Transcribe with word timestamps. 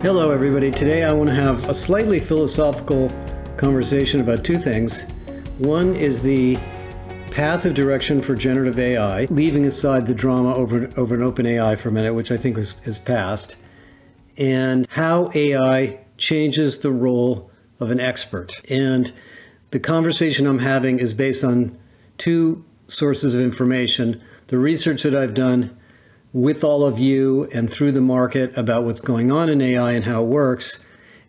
Hello, 0.00 0.30
everybody. 0.30 0.70
Today 0.70 1.04
I 1.04 1.12
want 1.12 1.28
to 1.28 1.34
have 1.34 1.68
a 1.68 1.74
slightly 1.74 2.20
philosophical 2.20 3.12
conversation 3.56 4.20
about 4.20 4.44
two 4.44 4.56
things. 4.56 5.02
One 5.58 5.94
is 5.94 6.22
the 6.22 6.56
path 7.30 7.64
of 7.64 7.74
direction 7.74 8.22
for 8.22 8.34
generative 8.34 8.78
AI, 8.78 9.24
leaving 9.26 9.66
aside 9.66 10.06
the 10.06 10.14
drama 10.14 10.54
over, 10.54 10.90
over 10.96 11.14
an 11.14 11.20
OpenAI 11.20 11.78
for 11.78 11.90
a 11.90 11.92
minute, 11.92 12.14
which 12.14 12.30
I 12.30 12.36
think 12.36 12.56
is, 12.56 12.76
is 12.84 12.98
past, 12.98 13.56
and 14.36 14.86
how 14.90 15.30
AI 15.34 15.98
changes 16.16 16.78
the 16.78 16.90
role 16.90 17.50
of 17.80 17.90
an 17.90 18.00
expert. 18.00 18.60
And 18.70 19.12
the 19.70 19.80
conversation 19.80 20.46
I'm 20.46 20.60
having 20.60 20.98
is 21.00 21.12
based 21.12 21.44
on 21.44 21.76
two 22.16 22.64
sources 22.86 23.34
of 23.34 23.40
information 23.40 24.22
the 24.48 24.58
research 24.58 25.02
that 25.04 25.14
I've 25.14 25.34
done 25.34 25.76
with 26.32 26.62
all 26.62 26.84
of 26.84 26.98
you 26.98 27.48
and 27.54 27.70
through 27.70 27.92
the 27.92 28.00
market 28.00 28.56
about 28.56 28.84
what's 28.84 29.00
going 29.00 29.30
on 29.30 29.48
in 29.48 29.60
AI 29.60 29.92
and 29.92 30.04
how 30.04 30.22
it 30.22 30.26
works. 30.26 30.78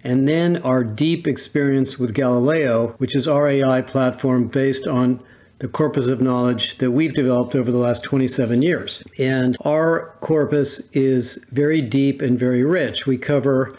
And 0.03 0.27
then 0.27 0.57
our 0.63 0.84
deep 0.84 1.27
experience 1.27 1.99
with 1.99 2.13
Galileo, 2.13 2.95
which 2.98 3.16
is 3.16 3.27
our 3.27 3.48
AI 3.48 3.81
platform 3.81 4.48
based 4.48 4.88
on 4.88 5.21
the 5.59 5.67
corpus 5.67 6.07
of 6.07 6.21
knowledge 6.21 6.77
that 6.77 6.91
we've 6.91 7.13
developed 7.13 7.53
over 7.53 7.70
the 7.70 7.77
last 7.77 8.03
27 8.03 8.62
years. 8.62 9.03
And 9.20 9.57
our 9.65 10.15
corpus 10.21 10.79
is 10.93 11.43
very 11.51 11.81
deep 11.81 12.21
and 12.21 12.40
very 12.40 12.63
rich. 12.63 13.05
We 13.05 13.17
cover 13.17 13.77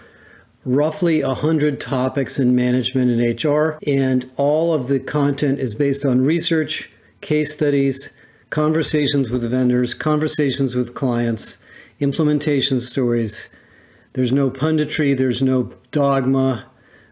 roughly 0.66 1.24
100 1.24 1.80
topics 1.80 2.38
in 2.38 2.54
management 2.54 3.10
and 3.10 3.44
HR, 3.44 3.78
and 3.86 4.30
all 4.36 4.74
of 4.74 4.88
the 4.88 5.00
content 5.00 5.58
is 5.58 5.74
based 5.74 6.04
on 6.04 6.20
research, 6.20 6.90
case 7.22 7.54
studies, 7.54 8.12
conversations 8.50 9.30
with 9.30 9.48
vendors, 9.48 9.94
conversations 9.94 10.74
with 10.74 10.94
clients, 10.94 11.58
implementation 12.00 12.80
stories. 12.80 13.48
There's 14.12 14.32
no 14.32 14.50
punditry, 14.50 15.16
there's 15.16 15.40
no 15.40 15.72
dogma, 15.92 16.66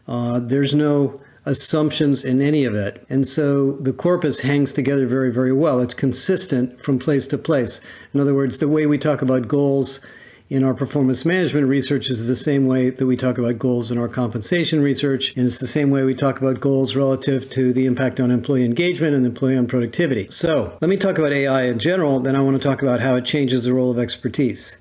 uh, 0.09 0.41
there's 0.41 0.75
no 0.75 1.21
assumptions 1.45 2.25
in 2.25 2.43
any 2.43 2.65
of 2.65 2.75
it. 2.75 3.07
And 3.09 3.27
so 3.27 3.73
the 3.73 3.93
corpus 3.93 4.41
hangs 4.41 4.73
together 4.73 5.07
very, 5.07 5.33
very 5.33 5.53
well. 5.53 5.81
It's 5.81 5.95
consistent 5.95 6.83
from 6.83 6.99
place 6.99 7.27
to 7.29 7.39
place. 7.39 7.81
In 8.13 8.21
other 8.21 8.35
words, 8.35 8.59
the 8.59 8.69
way 8.69 8.87
we 8.87 8.99
talk 8.99 9.23
about 9.23 9.49
goals 9.49 10.01
in 10.49 10.65
our 10.65 10.73
performance 10.73 11.25
management 11.27 11.67
research 11.67 12.09
is 12.09 12.27
the 12.27 12.37
same 12.37 12.67
way 12.67 12.89
that 12.89 13.05
we 13.05 13.17
talk 13.17 13.37
about 13.37 13.59
goals 13.59 13.91
in 13.91 13.99
our 13.99 14.09
compensation 14.09 14.81
research, 14.81 15.37
and 15.37 15.47
it's 15.47 15.59
the 15.59 15.67
same 15.67 15.91
way 15.91 16.03
we 16.03 16.15
talk 16.15 16.41
about 16.41 16.59
goals 16.59 16.97
relative 16.97 17.51
to 17.51 17.73
the 17.73 17.85
impact 17.85 18.19
on 18.19 18.31
employee 18.31 18.65
engagement 18.65 19.15
and 19.15 19.27
employee 19.27 19.57
on 19.57 19.67
productivity. 19.67 20.27
So 20.31 20.77
let 20.81 20.89
me 20.89 20.97
talk 20.97 21.19
about 21.19 21.33
AI 21.33 21.65
in 21.65 21.79
general, 21.79 22.21
then 22.21 22.35
I 22.35 22.41
want 22.41 22.61
to 22.61 22.69
talk 22.69 22.81
about 22.81 23.01
how 23.01 23.15
it 23.17 23.27
changes 23.27 23.65
the 23.65 23.75
role 23.75 23.91
of 23.91 23.99
expertise. 23.99 24.79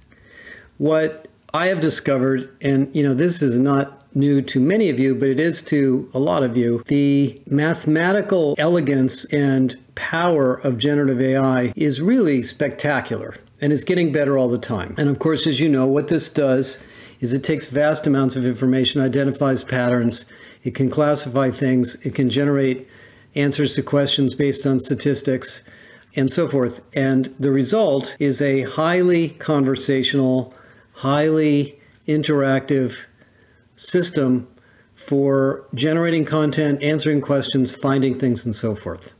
What 0.78 1.28
I 1.54 1.68
have 1.68 1.82
discovered, 1.82 2.50
and 2.62 2.94
you 2.96 3.04
know, 3.04 3.14
this 3.14 3.42
is 3.42 3.60
not 3.60 3.94
new 4.16 4.42
to 4.42 4.60
many 4.60 4.90
of 4.90 5.00
you, 5.00 5.14
but 5.16 5.28
it 5.28 5.40
is 5.40 5.62
to 5.62 6.10
a 6.14 6.20
lot 6.20 6.44
of 6.44 6.56
you, 6.56 6.82
the 6.88 7.42
mathematical 7.46 8.56
elegance 8.58 9.26
and 9.26 9.76
power 9.96 10.56
of 10.56 10.78
generative 10.78 11.22
AI 11.22 11.74
is 11.76 12.02
really 12.02 12.42
spectacular 12.42 13.36
and 13.62 13.74
it's 13.74 13.84
getting 13.84 14.12
better 14.12 14.38
all 14.38 14.50
the 14.50 14.58
time. 14.58 14.96
And 14.98 15.10
of 15.10 15.20
course, 15.20 15.48
as 15.48 15.60
you 15.60 15.70
know, 15.70 15.86
what 15.86 16.08
this 16.08 16.30
does 16.30 16.84
is 17.20 17.34
it 17.34 17.44
takes 17.44 17.72
vast 17.72 18.06
amounts 18.06 18.36
of 18.36 18.46
information, 18.46 19.02
identifies 19.02 19.64
patterns, 19.64 20.26
it 20.64 20.76
can 20.76 20.90
classify 20.90 21.50
things, 21.50 21.96
it 22.06 22.14
can 22.14 22.30
generate 22.30 22.88
answers 23.36 23.76
to 23.76 23.84
questions 23.84 24.36
based 24.36 24.66
on 24.66 24.80
statistics, 24.80 25.64
and 26.16 26.32
so 26.32 26.48
forth. 26.48 26.84
And 26.96 27.34
the 27.40 27.52
result 27.52 28.16
is 28.20 28.42
a 28.42 28.64
highly 28.64 29.30
conversational, 29.30 30.54
highly 30.96 31.80
interactive 32.08 33.06
system 33.76 34.48
for 34.96 35.66
generating 35.76 36.26
content, 36.26 36.82
answering 36.82 37.22
questions, 37.22 37.72
finding 37.72 38.18
things, 38.18 38.44
and 38.44 38.56
so 38.56 38.74
forth. 38.76 39.14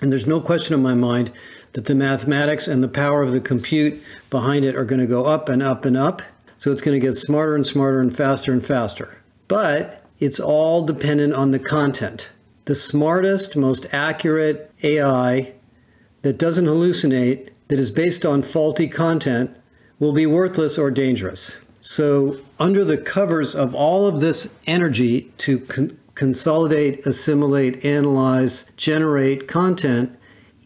And 0.00 0.10
there's 0.10 0.26
no 0.26 0.40
question 0.40 0.74
in 0.74 0.82
my 0.82 0.94
mind 0.94 1.30
that 1.76 1.84
the 1.84 1.94
mathematics 1.94 2.66
and 2.66 2.82
the 2.82 2.88
power 2.88 3.20
of 3.20 3.32
the 3.32 3.40
compute 3.40 4.02
behind 4.30 4.64
it 4.64 4.74
are 4.74 4.86
going 4.86 4.98
to 4.98 5.06
go 5.06 5.26
up 5.26 5.46
and 5.50 5.62
up 5.62 5.84
and 5.84 5.94
up. 5.94 6.22
So 6.56 6.72
it's 6.72 6.80
going 6.80 6.98
to 6.98 7.06
get 7.06 7.16
smarter 7.16 7.54
and 7.54 7.66
smarter 7.66 8.00
and 8.00 8.16
faster 8.16 8.50
and 8.50 8.64
faster. 8.64 9.18
But 9.46 10.02
it's 10.18 10.40
all 10.40 10.86
dependent 10.86 11.34
on 11.34 11.50
the 11.50 11.58
content. 11.58 12.30
The 12.64 12.74
smartest, 12.74 13.56
most 13.56 13.84
accurate 13.92 14.72
AI 14.82 15.52
that 16.22 16.38
doesn't 16.38 16.64
hallucinate, 16.64 17.50
that 17.68 17.78
is 17.78 17.90
based 17.90 18.24
on 18.24 18.40
faulty 18.40 18.88
content, 18.88 19.54
will 19.98 20.14
be 20.14 20.24
worthless 20.24 20.78
or 20.78 20.90
dangerous. 20.90 21.58
So, 21.82 22.38
under 22.58 22.86
the 22.86 22.96
covers 22.96 23.54
of 23.54 23.74
all 23.74 24.06
of 24.06 24.20
this 24.22 24.48
energy 24.66 25.30
to 25.36 25.58
con- 25.58 25.98
consolidate, 26.14 27.04
assimilate, 27.04 27.84
analyze, 27.84 28.70
generate 28.78 29.46
content 29.46 30.18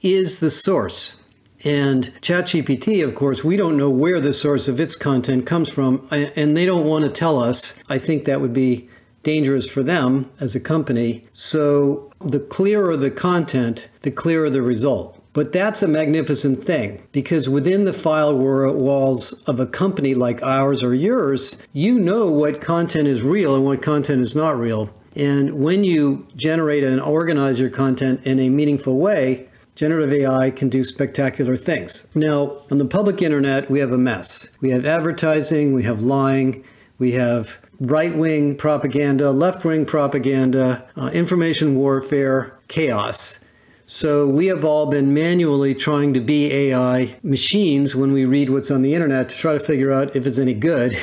is 0.03 0.41
the 0.41 0.51
source. 0.51 1.15
And 1.63 2.13
ChatGPT, 2.23 3.05
of 3.05 3.15
course, 3.15 3.45
we 3.45 3.57
don't 3.57 3.77
know 3.77 3.91
where 3.91 4.21
the 4.21 4.33
source 4.33 4.67
of 4.67 4.81
its 4.81 4.97
content 4.97 5.47
comes 5.47 5.69
from, 5.69 6.07
and 6.11 6.57
they 6.57 6.65
don't 6.65 6.87
want 6.87 7.05
to 7.05 7.11
tell 7.11 7.39
us. 7.39 7.75
I 7.89 7.99
think 7.99 8.25
that 8.25 8.41
would 8.41 8.55
be 8.55 8.89
dangerous 9.23 9.69
for 9.69 9.83
them 9.83 10.31
as 10.41 10.55
a 10.55 10.61
company. 10.61 11.27
So 11.35 12.11
the 12.21 12.41
clearer 12.41 12.97
the 12.97 13.11
content, 13.11 13.89
the 14.01 14.11
clearer 14.11 14.49
the 14.49 14.63
result. 14.63 15.17
But 15.33 15.53
that's 15.53 15.83
a 15.83 15.89
magnificent 15.89 16.65
thing 16.65 17.07
because 17.13 17.49
within 17.49 17.85
the 17.85 17.93
firewalls 17.93 19.47
of 19.47 19.61
a 19.61 19.67
company 19.67 20.15
like 20.15 20.43
ours 20.43 20.83
or 20.83 20.93
yours, 20.93 21.57
you 21.73 22.01
know 22.01 22.29
what 22.29 22.61
content 22.61 23.07
is 23.07 23.23
real 23.23 23.55
and 23.55 23.65
what 23.65 23.81
content 23.81 24.23
is 24.23 24.35
not 24.35 24.59
real. 24.59 24.91
And 25.15 25.63
when 25.63 25.85
you 25.85 26.27
generate 26.35 26.83
and 26.83 27.01
organize 27.01 27.61
your 27.61 27.71
content 27.71 28.23
in 28.25 28.41
a 28.41 28.49
meaningful 28.49 28.99
way, 28.99 29.50
generative 29.81 30.13
AI 30.13 30.51
can 30.51 30.69
do 30.69 30.85
spectacular 30.85 31.57
things. 31.57 32.07
Now, 32.15 32.59
on 32.71 32.77
the 32.77 32.85
public 32.85 33.23
internet, 33.23 33.71
we 33.71 33.79
have 33.79 33.93
a 33.93 33.97
mess. 33.97 34.51
We 34.61 34.73
have 34.73 34.85
advertising, 34.85 35.73
we 35.73 35.85
have 35.85 36.03
lying, 36.03 36.63
we 36.99 37.13
have 37.13 37.59
right 37.81 38.15
wing 38.15 38.57
propaganda, 38.57 39.31
left 39.31 39.65
wing 39.65 39.87
propaganda, 39.87 40.87
uh, 40.99 41.07
information 41.15 41.77
warfare, 41.77 42.59
chaos. 42.69 43.39
So 43.87 44.27
we 44.27 44.49
have 44.49 44.67
all 44.67 44.85
been 44.85 45.15
manually 45.15 45.75
trying 45.75 46.13
to 46.13 46.21
be 46.21 46.53
AI 46.53 47.17
machines 47.23 47.97
when 47.97 48.13
we 48.13 48.27
read 48.27 48.51
what's 48.51 48.71
on 48.71 48.83
the 48.83 48.93
internet 48.93 49.31
to 49.31 49.37
try 49.37 49.55
to 49.55 49.61
figure 49.61 49.91
out 49.91 50.15
if 50.15 50.27
it's 50.27 50.39
any 50.39 50.53
good. 50.53 50.95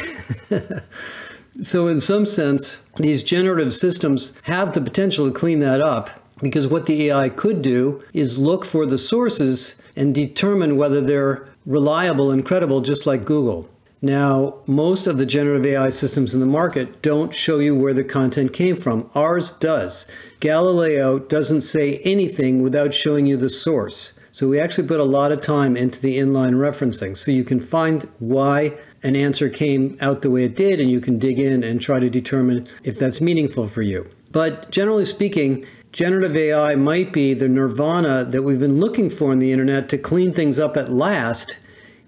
So, 1.60 1.88
in 1.88 2.00
some 2.00 2.28
sense, 2.28 2.82
these 2.98 3.24
generative 3.24 3.74
systems 3.74 4.32
have 4.44 4.74
the 4.74 4.82
potential 4.82 5.26
to 5.26 5.34
clean 5.34 5.60
that 5.62 5.82
up 5.82 6.27
because 6.42 6.68
what 6.68 6.86
the 6.86 7.10
AI 7.10 7.30
could 7.30 7.62
do 7.62 8.04
is 8.14 8.38
look 8.38 8.66
for 8.66 8.86
the 8.86 8.98
sources 8.98 9.76
and 9.96 10.14
determine 10.14 10.78
whether 10.78 11.02
they're 11.02 11.48
reliable 11.66 12.32
and 12.32 12.46
credible, 12.46 12.82
just 12.82 13.06
like 13.06 13.26
Google. 13.26 13.70
Now, 14.02 14.56
most 14.68 15.08
of 15.08 15.18
the 15.18 15.26
generative 15.26 15.66
AI 15.66 15.90
systems 15.90 16.34
in 16.34 16.40
the 16.40 16.46
market 16.46 17.02
don't 17.02 17.34
show 17.34 17.58
you 17.58 17.76
where 17.76 17.96
the 17.96 18.04
content 18.04 18.54
came 18.54 18.76
from. 18.76 19.10
Ours 19.16 19.50
does. 19.50 20.06
Galileo 20.40 21.18
doesn't 21.18 21.62
say 21.62 21.98
anything 22.04 22.62
without 22.62 22.94
showing 22.94 23.26
you 23.26 23.38
the 23.38 23.50
source. 23.50 24.14
So 24.32 24.48
we 24.48 24.60
actually 24.60 24.88
put 24.88 25.00
a 25.00 25.04
lot 25.04 25.32
of 25.32 25.42
time 25.42 25.76
into 25.76 26.00
the 26.00 26.20
inline 26.20 26.54
referencing. 26.54 27.18
So 27.18 27.32
you 27.32 27.44
can 27.44 27.60
find 27.60 28.04
why 28.20 28.78
an 29.02 29.16
answer 29.16 29.50
came 29.50 29.98
out 30.00 30.22
the 30.22 30.30
way 30.30 30.44
it 30.44 30.56
did, 30.56 30.80
and 30.80 30.92
you 30.92 31.02
can 31.02 31.18
dig 31.18 31.40
in 31.40 31.64
and 31.64 31.82
try 31.82 32.00
to 32.00 32.10
determine 32.10 32.68
if 32.84 33.00
that's 33.00 33.20
meaningful 33.20 33.68
for 33.68 33.82
you. 33.82 34.08
But 34.32 34.70
generally 34.70 35.06
speaking, 35.06 35.66
generative 35.98 36.38
AI 36.38 36.76
might 36.76 37.12
be 37.12 37.34
the 37.34 37.50
nirvana 37.50 38.24
that 38.24 38.44
we've 38.44 38.60
been 38.60 38.80
looking 38.80 39.10
for 39.10 39.34
in 39.34 39.40
the 39.40 39.52
internet 39.52 39.90
to 39.90 39.98
clean 39.98 40.32
things 40.32 40.60
up 40.60 40.78
at 40.78 40.92
last 40.92 41.58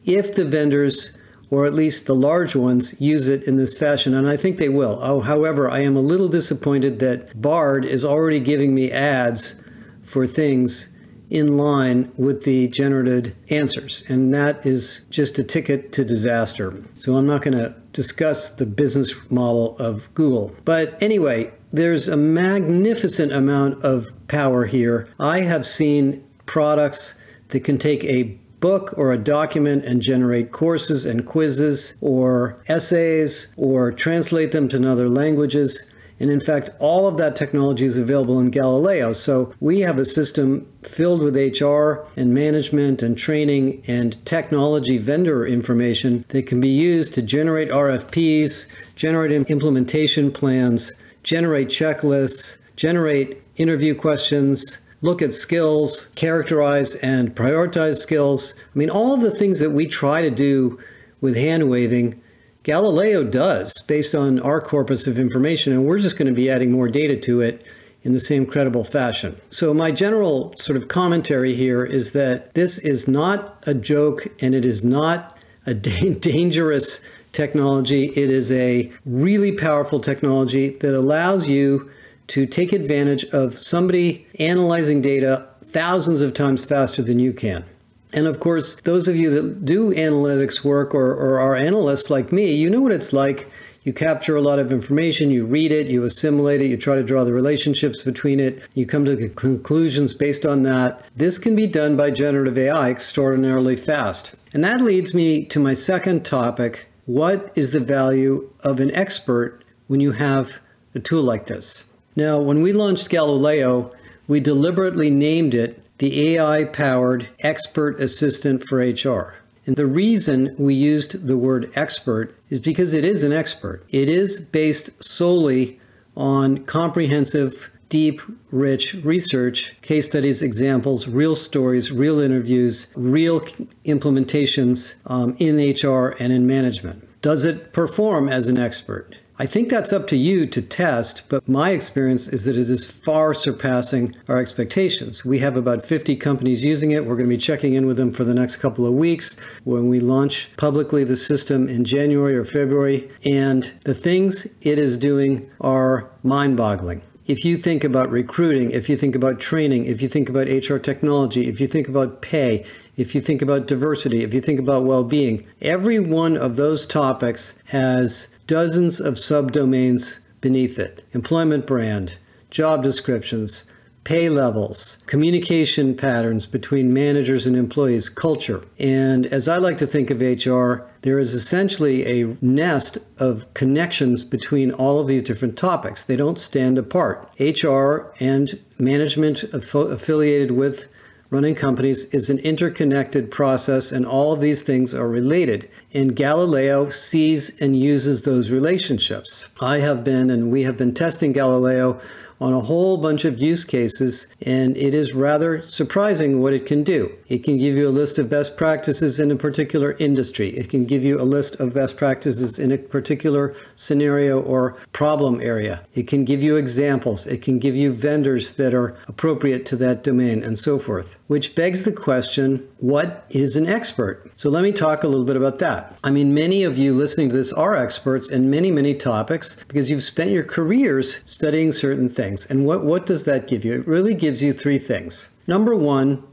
if 0.05 0.35
the 0.35 0.45
vendors 0.45 1.17
or 1.49 1.65
at 1.65 1.73
least 1.73 2.05
the 2.05 2.13
large 2.13 2.55
ones 2.55 2.93
use 3.01 3.27
it 3.27 3.47
in 3.47 3.55
this 3.55 3.75
fashion 3.75 4.13
and 4.13 4.29
I 4.29 4.37
think 4.37 4.57
they 4.57 4.69
will. 4.69 4.99
Oh, 5.01 5.21
however, 5.21 5.67
I 5.71 5.79
am 5.79 5.95
a 5.95 6.01
little 6.01 6.27
disappointed 6.27 6.99
that 6.99 7.41
Bard 7.41 7.83
is 7.83 8.05
already 8.05 8.39
giving 8.39 8.75
me 8.75 8.91
ads 8.91 9.55
for 10.03 10.27
things 10.27 10.93
in 11.31 11.57
line 11.57 12.11
with 12.15 12.43
the 12.43 12.67
generated 12.67 13.35
answers. 13.49 14.03
And 14.07 14.31
that 14.35 14.67
is 14.67 15.07
just 15.09 15.39
a 15.39 15.43
ticket 15.43 15.91
to 15.93 16.05
disaster. 16.05 16.83
So 16.95 17.17
I'm 17.17 17.25
not 17.25 17.41
going 17.41 17.57
to 17.57 17.75
discuss 17.91 18.49
the 18.49 18.67
business 18.67 19.15
model 19.31 19.75
of 19.79 20.13
Google. 20.13 20.55
But 20.63 21.01
anyway, 21.01 21.53
there's 21.71 22.07
a 22.07 22.17
magnificent 22.17 23.31
amount 23.31 23.83
of 23.83 24.07
power 24.27 24.65
here. 24.65 25.07
I 25.19 25.41
have 25.41 25.65
seen 25.67 26.25
products 26.45 27.15
that 27.49 27.61
can 27.61 27.77
take 27.77 28.03
a 28.03 28.37
book 28.59 28.93
or 28.97 29.11
a 29.11 29.17
document 29.17 29.85
and 29.85 30.01
generate 30.01 30.51
courses 30.51 31.05
and 31.05 31.25
quizzes 31.25 31.95
or 32.01 32.61
essays 32.67 33.47
or 33.55 33.91
translate 33.91 34.51
them 34.51 34.67
to 34.69 34.89
other 34.89 35.07
languages 35.07 35.89
And 36.19 36.29
in 36.29 36.41
fact, 36.41 36.69
all 36.79 37.07
of 37.07 37.17
that 37.17 37.35
technology 37.35 37.85
is 37.85 37.97
available 37.97 38.39
in 38.39 38.51
Galileo. 38.51 39.13
So 39.13 39.53
we 39.59 39.79
have 39.81 39.97
a 39.97 40.05
system 40.05 40.67
filled 40.83 41.21
with 41.21 41.35
HR 41.35 42.05
and 42.17 42.33
management 42.33 43.01
and 43.01 43.17
training 43.17 43.81
and 43.87 44.23
technology 44.25 44.97
vendor 44.97 45.47
information 45.47 46.25
that 46.29 46.45
can 46.45 46.59
be 46.59 46.69
used 46.69 47.13
to 47.13 47.21
generate 47.21 47.69
RFPs, 47.69 48.67
generate 48.95 49.31
implementation 49.31 50.31
plans, 50.31 50.91
generate 51.23 51.69
checklists, 51.69 52.57
generate 52.75 53.41
interview 53.55 53.93
questions, 53.95 54.79
look 55.01 55.21
at 55.21 55.33
skills, 55.33 56.09
characterize 56.15 56.95
and 56.95 57.35
prioritize 57.35 57.97
skills. 57.97 58.55
I 58.57 58.77
mean, 58.77 58.89
all 58.89 59.13
of 59.13 59.21
the 59.21 59.31
things 59.31 59.59
that 59.59 59.71
we 59.71 59.87
try 59.87 60.21
to 60.21 60.31
do 60.31 60.79
with 61.21 61.35
hand 61.35 61.69
waving, 61.69 62.21
Galileo 62.63 63.23
does 63.23 63.81
based 63.81 64.13
on 64.13 64.39
our 64.39 64.61
corpus 64.61 65.07
of 65.07 65.17
information, 65.17 65.73
and 65.73 65.85
we're 65.85 65.99
just 65.99 66.17
going 66.17 66.27
to 66.27 66.33
be 66.33 66.49
adding 66.49 66.71
more 66.71 66.89
data 66.89 67.17
to 67.17 67.41
it 67.41 67.65
in 68.01 68.13
the 68.13 68.19
same 68.19 68.45
credible 68.45 68.83
fashion. 68.83 69.39
So, 69.49 69.73
my 69.73 69.91
general 69.91 70.55
sort 70.57 70.77
of 70.77 70.87
commentary 70.87 71.53
here 71.53 71.85
is 71.85 72.13
that 72.13 72.53
this 72.53 72.79
is 72.79 73.07
not 73.07 73.61
a 73.67 73.73
joke 73.73 74.27
and 74.41 74.55
it 74.55 74.65
is 74.65 74.83
not 74.83 75.37
a 75.65 75.73
da- 75.73 76.13
dangerous 76.19 77.01
technology. 77.31 78.05
It 78.05 78.29
is 78.29 78.51
a 78.51 78.91
really 79.05 79.51
powerful 79.51 79.99
technology 79.99 80.69
that 80.69 80.95
allows 80.95 81.49
you 81.49 81.89
to 82.27 82.45
take 82.45 82.71
advantage 82.73 83.25
of 83.25 83.53
somebody 83.57 84.27
analyzing 84.39 85.01
data 85.01 85.47
thousands 85.63 86.21
of 86.21 86.33
times 86.33 86.65
faster 86.65 87.01
than 87.01 87.19
you 87.19 87.33
can. 87.33 87.65
And 88.11 88.25
of 88.25 88.39
course, 88.39 88.75
those 88.83 89.07
of 89.07 89.15
you 89.15 89.29
that 89.29 89.65
do 89.65 89.93
analytics 89.93 90.63
work 90.63 90.95
or, 90.95 91.11
or 91.13 91.39
are 91.39 91.55
analysts 91.55 92.09
like 92.09 92.31
me, 92.31 92.53
you 92.53 92.69
know 92.69 92.81
what 92.81 92.91
it's 92.91 93.13
like. 93.13 93.49
You 93.83 93.93
capture 93.93 94.35
a 94.35 94.41
lot 94.41 94.59
of 94.59 94.73
information, 94.73 95.31
you 95.31 95.45
read 95.45 95.71
it, 95.71 95.87
you 95.87 96.03
assimilate 96.03 96.61
it, 96.61 96.67
you 96.67 96.75
try 96.75 96.95
to 96.95 97.03
draw 97.03 97.23
the 97.23 97.33
relationships 97.33 98.01
between 98.01 98.39
it, 98.39 98.67
you 98.73 98.85
come 98.85 99.05
to 99.05 99.15
the 99.15 99.29
conclusions 99.29 100.13
based 100.13 100.45
on 100.45 100.63
that. 100.63 101.03
This 101.15 101.37
can 101.37 101.55
be 101.55 101.65
done 101.65 101.95
by 101.95 102.11
generative 102.11 102.57
AI 102.57 102.89
extraordinarily 102.89 103.75
fast. 103.75 104.33
And 104.53 104.63
that 104.63 104.81
leads 104.81 105.13
me 105.13 105.45
to 105.45 105.59
my 105.59 105.75
second 105.75 106.25
topic 106.25 106.88
what 107.09 107.51
is 107.55 107.71
the 107.71 107.79
value 107.79 108.53
of 108.59 108.79
an 108.79 108.93
expert 108.93 109.63
when 109.87 109.99
you 109.99 110.11
have 110.11 110.59
a 110.93 110.99
tool 110.99 111.23
like 111.23 111.47
this? 111.47 111.85
Now, 112.15 112.39
when 112.39 112.61
we 112.61 112.71
launched 112.71 113.09
Galileo, 113.09 113.91
we 114.27 114.39
deliberately 114.39 115.09
named 115.09 115.55
it 115.55 115.81
the 115.97 116.37
AI 116.37 116.65
powered 116.65 117.27
expert 117.39 117.99
assistant 117.99 118.63
for 118.63 118.77
HR. 118.77 119.37
And 119.65 119.75
the 119.75 119.87
reason 119.87 120.55
we 120.59 120.75
used 120.75 121.25
the 121.25 121.35
word 121.35 121.71
expert 121.73 122.37
is 122.47 122.59
because 122.59 122.93
it 122.93 123.03
is 123.03 123.23
an 123.23 123.33
expert. 123.33 123.83
It 123.89 124.07
is 124.07 124.39
based 124.39 125.03
solely 125.03 125.79
on 126.15 126.59
comprehensive, 126.65 127.71
deep, 127.89 128.21
rich 128.51 128.93
research, 128.93 129.79
case 129.81 130.05
studies, 130.05 130.41
examples, 130.41 131.07
real 131.07 131.35
stories, 131.35 131.91
real 131.91 132.19
interviews, 132.19 132.87
real 132.95 133.41
implementations 133.85 134.95
um, 135.07 135.35
in 135.39 135.57
HR 135.57 136.15
and 136.19 136.31
in 136.31 136.47
management. 136.47 137.05
Does 137.21 137.43
it 137.43 137.73
perform 137.73 138.29
as 138.29 138.47
an 138.47 138.57
expert? 138.57 139.15
I 139.41 139.45
think 139.45 139.69
that's 139.69 139.93
up 139.93 140.05
to 140.07 140.17
you 140.17 140.45
to 140.47 140.61
test, 140.61 141.23
but 141.29 141.47
my 141.47 141.69
experience 141.69 142.27
is 142.27 142.43
that 142.43 142.57
it 142.57 142.69
is 142.69 142.91
far 142.91 143.33
surpassing 143.33 144.13
our 144.27 144.37
expectations. 144.37 145.23
We 145.23 145.39
have 145.39 145.55
about 145.55 145.81
50 145.81 146.17
companies 146.17 146.65
using 146.65 146.91
it. 146.91 147.05
We're 147.05 147.15
going 147.15 147.29
to 147.29 147.35
be 147.35 147.41
checking 147.41 147.73
in 147.73 147.85
with 147.85 147.95
them 147.95 148.11
for 148.11 148.25
the 148.25 148.33
next 148.33 148.57
couple 148.57 148.85
of 148.85 148.93
weeks 148.93 149.37
when 149.63 149.87
we 149.87 150.01
launch 150.01 150.49
publicly 150.57 151.05
the 151.05 151.15
system 151.15 151.69
in 151.69 151.85
January 151.85 152.35
or 152.35 152.43
February. 152.43 153.09
And 153.25 153.71
the 153.85 153.93
things 153.93 154.45
it 154.61 154.77
is 154.77 154.97
doing 154.97 155.49
are 155.61 156.11
mind 156.21 156.57
boggling 156.57 157.01
if 157.29 157.45
you 157.45 157.57
think 157.57 157.83
about 157.83 158.09
recruiting, 158.09 158.71
if 158.71 158.89
you 158.89 158.97
think 158.97 159.13
about 159.13 159.39
training, 159.39 159.85
if 159.85 160.01
you 160.01 160.07
think 160.07 160.29
about 160.29 160.49
HR 160.49 160.77
technology, 160.77 161.47
if 161.47 161.61
you 161.61 161.67
think 161.67 161.87
about 161.87 162.23
pay, 162.23 162.65
if 162.97 163.13
you 163.13 163.21
think 163.21 163.43
about 163.43 163.67
diversity, 163.67 164.23
if 164.23 164.33
you 164.33 164.41
think 164.41 164.59
about 164.59 164.83
well 164.83 165.03
being, 165.03 165.45
every 165.61 165.99
one 165.99 166.35
of 166.35 166.55
those 166.55 166.87
topics 166.87 167.53
has 167.65 168.29
dozens 168.47 168.99
of 168.99 169.13
subdomains 169.13 170.21
beneath 170.41 170.79
it. 170.79 171.03
Employment 171.13 171.67
brand, 171.67 172.17
job 172.49 172.81
descriptions, 172.81 173.65
pay 174.03 174.29
levels, 174.29 174.97
communication 175.05 175.95
patterns 175.95 176.45
between 176.45 176.93
managers 176.93 177.45
and 177.45 177.55
employees, 177.55 178.09
culture. 178.09 178.63
And 178.79 179.25
as 179.27 179.47
I 179.47 179.57
like 179.57 179.77
to 179.79 179.87
think 179.87 180.09
of 180.09 180.21
HR, 180.21 180.87
there 181.01 181.19
is 181.19 181.33
essentially 181.33 182.05
a 182.05 182.37
nest 182.41 182.97
of 183.17 183.53
connections 183.53 184.23
between 184.23 184.71
all 184.71 184.99
of 184.99 185.07
these 185.07 185.23
different 185.23 185.57
topics. 185.57 186.05
They 186.05 186.15
don't 186.15 186.39
stand 186.39 186.77
apart. 186.77 187.29
HR 187.39 188.11
and 188.19 188.59
management 188.77 189.43
affiliated 189.53 190.51
with 190.51 190.87
running 191.29 191.53
companies 191.53 192.05
is 192.05 192.29
an 192.29 192.39
interconnected 192.39 193.29
process, 193.29 193.91
and 193.91 194.05
all 194.05 194.33
of 194.33 194.41
these 194.41 194.63
things 194.63 194.95
are 194.95 195.07
related. 195.07 195.69
And 195.93 196.15
Galileo 196.15 196.89
sees 196.89 197.61
and 197.61 197.79
uses 197.79 198.23
those 198.23 198.49
relationships. 198.49 199.47
I 199.61 199.79
have 199.79 200.03
been, 200.03 200.29
and 200.31 200.51
we 200.51 200.63
have 200.63 200.75
been 200.77 200.93
testing 200.93 201.31
Galileo 201.31 202.01
on 202.39 202.53
a 202.53 202.61
whole 202.61 202.97
bunch 202.97 203.25
of 203.25 203.39
use 203.39 203.65
cases, 203.65 204.27
and 204.41 204.77
it 204.77 204.93
is 204.93 205.13
rather 205.13 205.61
surprising 205.61 206.41
what 206.41 206.53
it 206.53 206.65
can 206.65 206.83
do. 206.83 207.11
It 207.29 207.43
can 207.43 207.59
give 207.59 207.75
you 207.75 207.87
a 207.87 207.91
list 207.91 208.17
of 208.17 208.27
best 208.29 208.57
practices 208.57 209.19
in 209.19 209.29
a 209.29 209.35
particular 209.35 209.93
industry. 209.99 210.49
It 210.49 210.69
can 210.69 210.85
give 210.85 211.05
you 211.05 211.21
a 211.21 211.23
list 211.23 211.59
of 211.59 211.75
best 211.75 211.95
practices 211.95 212.57
in 212.57 212.71
a 212.71 212.77
particular 212.79 213.55
scenario 213.75 214.41
or 214.41 214.75
problem 214.93 215.39
area. 215.39 215.83
It 215.93 216.07
can 216.07 216.25
give 216.25 216.41
you 216.41 216.55
examples. 216.55 217.27
It 217.27 217.43
can 217.43 217.59
give 217.59 217.75
you 217.75 217.93
vendors 217.93 218.53
that 218.53 218.73
are 218.73 218.97
appropriate 219.07 219.65
to 219.67 219.75
that 219.77 220.03
domain 220.03 220.43
and 220.43 220.57
so 220.57 220.79
forth. 220.79 221.15
Which 221.27 221.53
begs 221.53 221.83
the 221.83 221.91
question 221.91 222.67
what 222.79 223.25
is 223.29 223.55
an 223.55 223.67
expert? 223.67 224.31
So 224.35 224.49
let 224.49 224.63
me 224.63 224.71
talk 224.71 225.03
a 225.03 225.07
little 225.07 225.25
bit 225.25 225.35
about 225.35 225.59
that. 225.59 225.95
I 226.03 226.09
mean, 226.09 226.33
many 226.33 226.63
of 226.63 226.79
you 226.79 226.95
listening 226.95 227.29
to 227.29 227.35
this 227.35 227.53
are 227.53 227.75
experts 227.75 228.31
in 228.31 228.49
many, 228.49 228.71
many 228.71 228.95
topics 228.95 229.55
because 229.67 229.91
you've 229.91 230.01
spent 230.01 230.31
your 230.31 230.43
careers 230.43 231.19
studying 231.25 231.71
certain 231.71 232.09
things. 232.09 232.47
And 232.49 232.65
what, 232.65 232.83
what 232.83 233.05
does 233.05 233.25
that 233.25 233.47
give 233.47 233.63
you? 233.63 233.73
It 233.73 233.87
really 233.87 234.15
gives 234.15 234.41
you 234.41 234.53
three 234.53 234.79
things. 234.79 235.29
Number 235.45 235.75
one, 235.75 236.23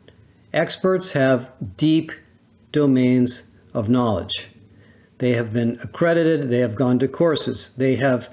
experts 0.56 1.12
have 1.12 1.53
deep 1.76 2.12
domains 2.73 3.44
of 3.75 3.88
knowledge. 3.88 4.49
They 5.19 5.32
have 5.32 5.53
been 5.53 5.79
accredited, 5.82 6.50
they 6.50 6.58
have 6.58 6.75
gone 6.75 6.99
to 6.99 7.08
courses, 7.08 7.70
they 7.76 7.97
have 7.97 8.32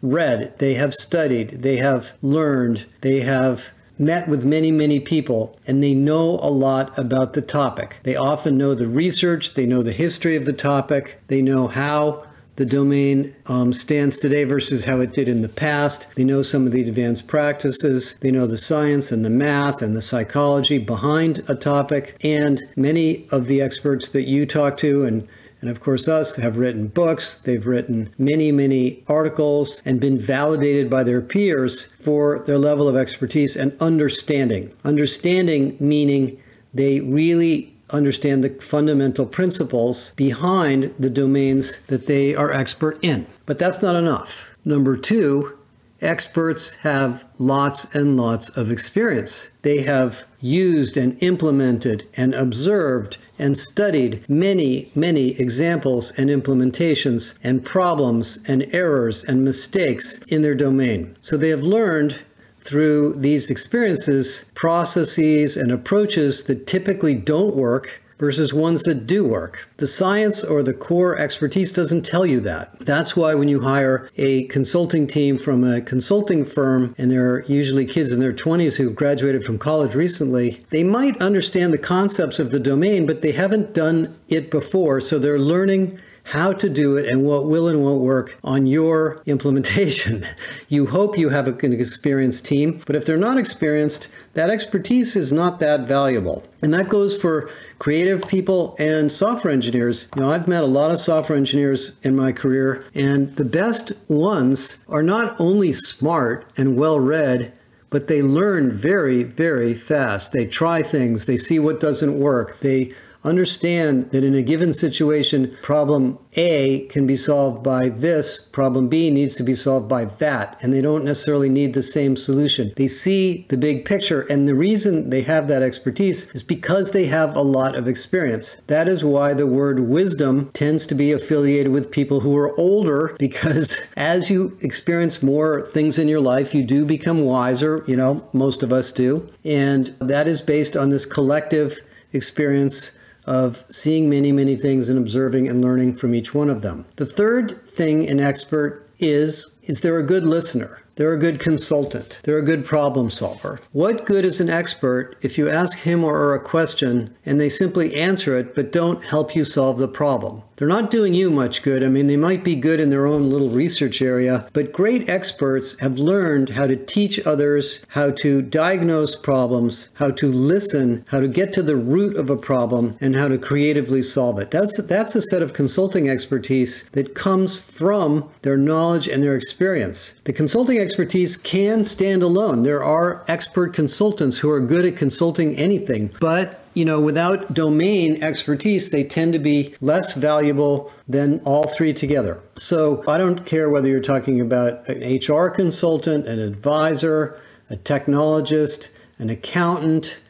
read, 0.00 0.58
they 0.58 0.74
have 0.74 0.94
studied, 0.94 1.62
they 1.62 1.76
have 1.76 2.14
learned, 2.22 2.86
they 3.00 3.20
have 3.20 3.70
met 3.98 4.26
with 4.28 4.44
many, 4.44 4.70
many 4.70 4.98
people, 4.98 5.58
and 5.66 5.82
they 5.82 5.94
know 5.94 6.38
a 6.40 6.50
lot 6.50 6.96
about 6.98 7.34
the 7.34 7.42
topic. 7.42 8.00
They 8.02 8.16
often 8.16 8.56
know 8.56 8.74
the 8.74 8.88
research, 8.88 9.54
they 9.54 9.66
know 9.66 9.82
the 9.82 9.92
history 9.92 10.36
of 10.36 10.44
the 10.44 10.52
topic, 10.52 11.20
they 11.28 11.42
know 11.42 11.68
how 11.68 12.24
the 12.56 12.66
domain 12.66 13.34
um, 13.46 13.72
stands 13.72 14.18
today 14.18 14.44
versus 14.44 14.84
how 14.84 15.00
it 15.00 15.12
did 15.12 15.28
in 15.28 15.40
the 15.40 15.48
past. 15.48 16.06
They 16.14 16.24
know 16.24 16.42
some 16.42 16.66
of 16.66 16.72
the 16.72 16.86
advanced 16.86 17.26
practices. 17.26 18.18
They 18.20 18.30
know 18.30 18.46
the 18.46 18.58
science 18.58 19.10
and 19.10 19.24
the 19.24 19.30
math 19.30 19.80
and 19.80 19.96
the 19.96 20.02
psychology 20.02 20.78
behind 20.78 21.42
a 21.48 21.54
topic. 21.54 22.16
And 22.22 22.60
many 22.76 23.26
of 23.30 23.46
the 23.46 23.62
experts 23.62 24.08
that 24.10 24.28
you 24.28 24.46
talk 24.46 24.76
to 24.78 25.04
and 25.04 25.28
and 25.62 25.70
of 25.70 25.80
course, 25.80 26.08
us 26.08 26.34
have 26.36 26.58
written 26.58 26.88
books, 26.88 27.36
they've 27.36 27.64
written 27.64 28.12
many, 28.18 28.50
many 28.50 29.04
articles, 29.06 29.80
and 29.84 30.00
been 30.00 30.18
validated 30.18 30.90
by 30.90 31.04
their 31.04 31.20
peers 31.20 31.86
for 32.00 32.40
their 32.40 32.58
level 32.58 32.88
of 32.88 32.96
expertise 32.96 33.54
and 33.54 33.80
understanding. 33.80 34.72
Understanding 34.84 35.76
meaning 35.78 36.42
they 36.74 37.00
really 37.00 37.71
understand 37.92 38.42
the 38.42 38.50
fundamental 38.50 39.26
principles 39.26 40.14
behind 40.14 40.94
the 40.98 41.10
domains 41.10 41.80
that 41.82 42.06
they 42.06 42.34
are 42.34 42.52
expert 42.52 42.98
in. 43.02 43.26
But 43.46 43.58
that's 43.58 43.82
not 43.82 43.96
enough. 43.96 44.50
Number 44.64 44.96
two, 44.96 45.58
experts 46.00 46.74
have 46.82 47.24
lots 47.38 47.94
and 47.94 48.16
lots 48.16 48.48
of 48.50 48.70
experience. 48.70 49.48
They 49.62 49.82
have 49.82 50.26
used 50.40 50.96
and 50.96 51.22
implemented 51.22 52.08
and 52.16 52.34
observed 52.34 53.18
and 53.38 53.56
studied 53.56 54.28
many, 54.28 54.90
many 54.94 55.40
examples 55.40 56.16
and 56.18 56.28
implementations 56.28 57.34
and 57.42 57.64
problems 57.64 58.40
and 58.46 58.66
errors 58.74 59.24
and 59.24 59.44
mistakes 59.44 60.18
in 60.24 60.42
their 60.42 60.54
domain. 60.54 61.16
So 61.22 61.36
they 61.36 61.50
have 61.50 61.62
learned 61.62 62.20
through 62.62 63.14
these 63.14 63.50
experiences 63.50 64.44
processes 64.54 65.56
and 65.56 65.70
approaches 65.70 66.44
that 66.44 66.66
typically 66.66 67.14
don't 67.14 67.54
work 67.56 68.02
versus 68.22 68.54
ones 68.54 68.84
that 68.84 69.04
do 69.04 69.24
work. 69.24 69.68
The 69.78 69.86
science 69.88 70.44
or 70.44 70.62
the 70.62 70.72
core 70.72 71.18
expertise 71.18 71.72
doesn't 71.72 72.06
tell 72.06 72.24
you 72.24 72.38
that. 72.42 72.78
That's 72.78 73.16
why 73.16 73.34
when 73.34 73.48
you 73.48 73.62
hire 73.62 74.08
a 74.16 74.44
consulting 74.44 75.08
team 75.08 75.38
from 75.38 75.64
a 75.64 75.80
consulting 75.80 76.44
firm, 76.44 76.94
and 76.96 77.10
they're 77.10 77.42
usually 77.46 77.84
kids 77.84 78.12
in 78.12 78.20
their 78.20 78.32
20s 78.32 78.76
who've 78.76 78.94
graduated 78.94 79.42
from 79.42 79.58
college 79.58 79.96
recently, 79.96 80.64
they 80.70 80.84
might 80.84 81.20
understand 81.20 81.72
the 81.72 81.78
concepts 81.78 82.38
of 82.38 82.52
the 82.52 82.60
domain, 82.60 83.06
but 83.06 83.22
they 83.22 83.32
haven't 83.32 83.74
done 83.74 84.16
it 84.28 84.52
before, 84.52 85.00
so 85.00 85.18
they're 85.18 85.36
learning 85.36 85.98
how 86.32 86.50
to 86.50 86.68
do 86.70 86.96
it 86.96 87.06
and 87.06 87.22
what 87.24 87.44
will 87.44 87.68
and 87.68 87.82
won't 87.82 88.00
work 88.00 88.38
on 88.42 88.66
your 88.66 89.22
implementation. 89.26 90.26
You 90.68 90.86
hope 90.86 91.18
you 91.18 91.28
have 91.28 91.46
an 91.46 91.72
experienced 91.74 92.46
team, 92.46 92.80
but 92.86 92.96
if 92.96 93.04
they're 93.04 93.18
not 93.18 93.36
experienced, 93.36 94.08
that 94.32 94.48
expertise 94.48 95.14
is 95.16 95.30
not 95.30 95.60
that 95.60 95.86
valuable. 95.86 96.44
And 96.62 96.72
that 96.72 96.88
goes 96.88 97.14
for 97.14 97.50
creative 97.78 98.26
people 98.26 98.74
and 98.78 99.12
software 99.12 99.52
engineers. 99.52 100.08
You 100.16 100.22
know, 100.22 100.32
I've 100.32 100.48
met 100.48 100.64
a 100.64 100.66
lot 100.66 100.90
of 100.90 100.98
software 100.98 101.36
engineers 101.36 101.98
in 102.02 102.16
my 102.16 102.32
career, 102.32 102.84
and 102.94 103.36
the 103.36 103.44
best 103.44 103.92
ones 104.08 104.78
are 104.88 105.02
not 105.02 105.38
only 105.38 105.74
smart 105.74 106.46
and 106.56 106.76
well 106.76 106.98
read, 106.98 107.52
but 107.90 108.08
they 108.08 108.22
learn 108.22 108.72
very, 108.72 109.22
very 109.22 109.74
fast. 109.74 110.32
They 110.32 110.46
try 110.46 110.82
things, 110.82 111.26
they 111.26 111.36
see 111.36 111.58
what 111.58 111.80
doesn't 111.80 112.18
work, 112.18 112.60
they 112.60 112.94
understand 113.24 114.10
that 114.10 114.24
in 114.24 114.34
a 114.34 114.42
given 114.42 114.72
situation, 114.72 115.56
problem 115.62 116.18
A 116.34 116.86
can 116.86 117.06
be 117.06 117.16
solved 117.16 117.62
by 117.62 117.88
this, 117.88 118.40
problem 118.40 118.88
B 118.88 119.10
needs 119.10 119.36
to 119.36 119.42
be 119.42 119.54
solved 119.54 119.88
by 119.88 120.04
that, 120.04 120.58
and 120.62 120.72
they 120.72 120.80
don't 120.80 121.04
necessarily 121.04 121.48
need 121.48 121.74
the 121.74 121.82
same 121.82 122.16
solution. 122.16 122.72
They 122.76 122.88
see 122.88 123.46
the 123.48 123.56
big 123.56 123.84
picture, 123.84 124.22
and 124.22 124.48
the 124.48 124.54
reason 124.54 125.10
they 125.10 125.22
have 125.22 125.48
that 125.48 125.62
expertise 125.62 126.28
is 126.34 126.42
because 126.42 126.92
they 126.92 127.06
have 127.06 127.36
a 127.36 127.42
lot 127.42 127.74
of 127.74 127.86
experience. 127.86 128.60
That 128.66 128.88
is 128.88 129.04
why 129.04 129.34
the 129.34 129.46
word 129.46 129.80
wisdom 129.80 130.50
tends 130.52 130.86
to 130.86 130.94
be 130.94 131.12
affiliated 131.12 131.72
with 131.72 131.90
people 131.90 132.20
who 132.20 132.36
are 132.36 132.58
older, 132.58 133.14
because 133.18 133.82
as 133.96 134.30
you 134.30 134.58
experience 134.60 135.22
more 135.22 135.62
things 135.62 135.98
in 135.98 136.08
your 136.08 136.20
life, 136.20 136.54
you 136.54 136.62
do 136.62 136.84
become 136.84 137.24
wiser. 137.24 137.84
You 137.86 137.96
know, 137.96 138.28
most 138.32 138.62
of 138.62 138.72
us 138.72 138.92
do. 138.92 139.30
And 139.44 139.94
that 140.00 140.26
is 140.26 140.40
based 140.40 140.76
on 140.76 140.90
this 140.90 141.06
collective 141.06 141.80
experience 142.12 142.92
of 143.26 143.64
seeing 143.68 144.10
many, 144.10 144.32
many 144.32 144.56
things 144.56 144.88
and 144.88 144.98
observing 144.98 145.48
and 145.48 145.62
learning 145.62 145.94
from 145.94 146.14
each 146.14 146.34
one 146.34 146.50
of 146.50 146.62
them. 146.62 146.84
The 146.96 147.06
third 147.06 147.64
thing 147.66 148.08
an 148.08 148.20
expert 148.20 148.88
is, 148.98 149.54
is 149.62 149.80
they're 149.80 149.98
a 149.98 150.06
good 150.06 150.24
listener. 150.24 150.82
They're 150.96 151.14
a 151.14 151.18
good 151.18 151.40
consultant. 151.40 152.20
They're 152.22 152.38
a 152.38 152.42
good 152.42 152.66
problem 152.66 153.10
solver. 153.10 153.58
What 153.72 154.04
good 154.04 154.26
is 154.26 154.40
an 154.40 154.50
expert 154.50 155.16
if 155.22 155.38
you 155.38 155.48
ask 155.48 155.78
him 155.78 156.04
or 156.04 156.18
her 156.18 156.34
a 156.34 156.40
question 156.40 157.16
and 157.24 157.40
they 157.40 157.48
simply 157.48 157.94
answer 157.94 158.36
it 158.38 158.54
but 158.54 158.72
don't 158.72 159.02
help 159.04 159.34
you 159.34 159.44
solve 159.44 159.78
the 159.78 159.88
problem? 159.88 160.42
They're 160.62 160.68
not 160.68 160.92
doing 160.92 161.12
you 161.12 161.28
much 161.28 161.64
good. 161.64 161.82
I 161.82 161.88
mean, 161.88 162.06
they 162.06 162.16
might 162.16 162.44
be 162.44 162.54
good 162.54 162.78
in 162.78 162.90
their 162.90 163.04
own 163.04 163.28
little 163.28 163.48
research 163.48 164.00
area, 164.00 164.46
but 164.52 164.72
great 164.72 165.08
experts 165.08 165.76
have 165.80 165.98
learned 165.98 166.50
how 166.50 166.68
to 166.68 166.76
teach 166.76 167.18
others 167.26 167.84
how 167.88 168.12
to 168.12 168.42
diagnose 168.42 169.16
problems, 169.16 169.88
how 169.94 170.12
to 170.12 170.30
listen, 170.30 171.04
how 171.08 171.18
to 171.18 171.26
get 171.26 171.52
to 171.54 171.64
the 171.64 171.74
root 171.74 172.16
of 172.16 172.30
a 172.30 172.36
problem, 172.36 172.96
and 173.00 173.16
how 173.16 173.26
to 173.26 173.38
creatively 173.38 174.02
solve 174.02 174.38
it. 174.38 174.52
That's 174.52 174.80
that's 174.80 175.16
a 175.16 175.22
set 175.22 175.42
of 175.42 175.52
consulting 175.52 176.08
expertise 176.08 176.88
that 176.90 177.16
comes 177.16 177.58
from 177.58 178.30
their 178.42 178.56
knowledge 178.56 179.08
and 179.08 179.20
their 179.20 179.34
experience. 179.34 180.14
The 180.22 180.32
consulting 180.32 180.78
expertise 180.78 181.36
can 181.36 181.82
stand 181.82 182.22
alone. 182.22 182.62
There 182.62 182.84
are 182.84 183.24
expert 183.26 183.74
consultants 183.74 184.38
who 184.38 184.50
are 184.50 184.60
good 184.60 184.84
at 184.84 184.96
consulting 184.96 185.56
anything, 185.56 186.12
but 186.20 186.61
you 186.74 186.84
know, 186.84 187.00
without 187.00 187.52
domain 187.52 188.22
expertise, 188.22 188.90
they 188.90 189.04
tend 189.04 189.32
to 189.34 189.38
be 189.38 189.74
less 189.80 190.14
valuable 190.14 190.90
than 191.06 191.40
all 191.40 191.68
three 191.68 191.92
together. 191.92 192.40
So 192.56 193.04
I 193.06 193.18
don't 193.18 193.44
care 193.44 193.68
whether 193.68 193.88
you're 193.88 194.00
talking 194.00 194.40
about 194.40 194.88
an 194.88 195.18
HR 195.18 195.48
consultant, 195.50 196.26
an 196.26 196.38
advisor, 196.38 197.38
a 197.68 197.76
technologist, 197.76 198.90
an 199.18 199.28
accountant, 199.28 200.20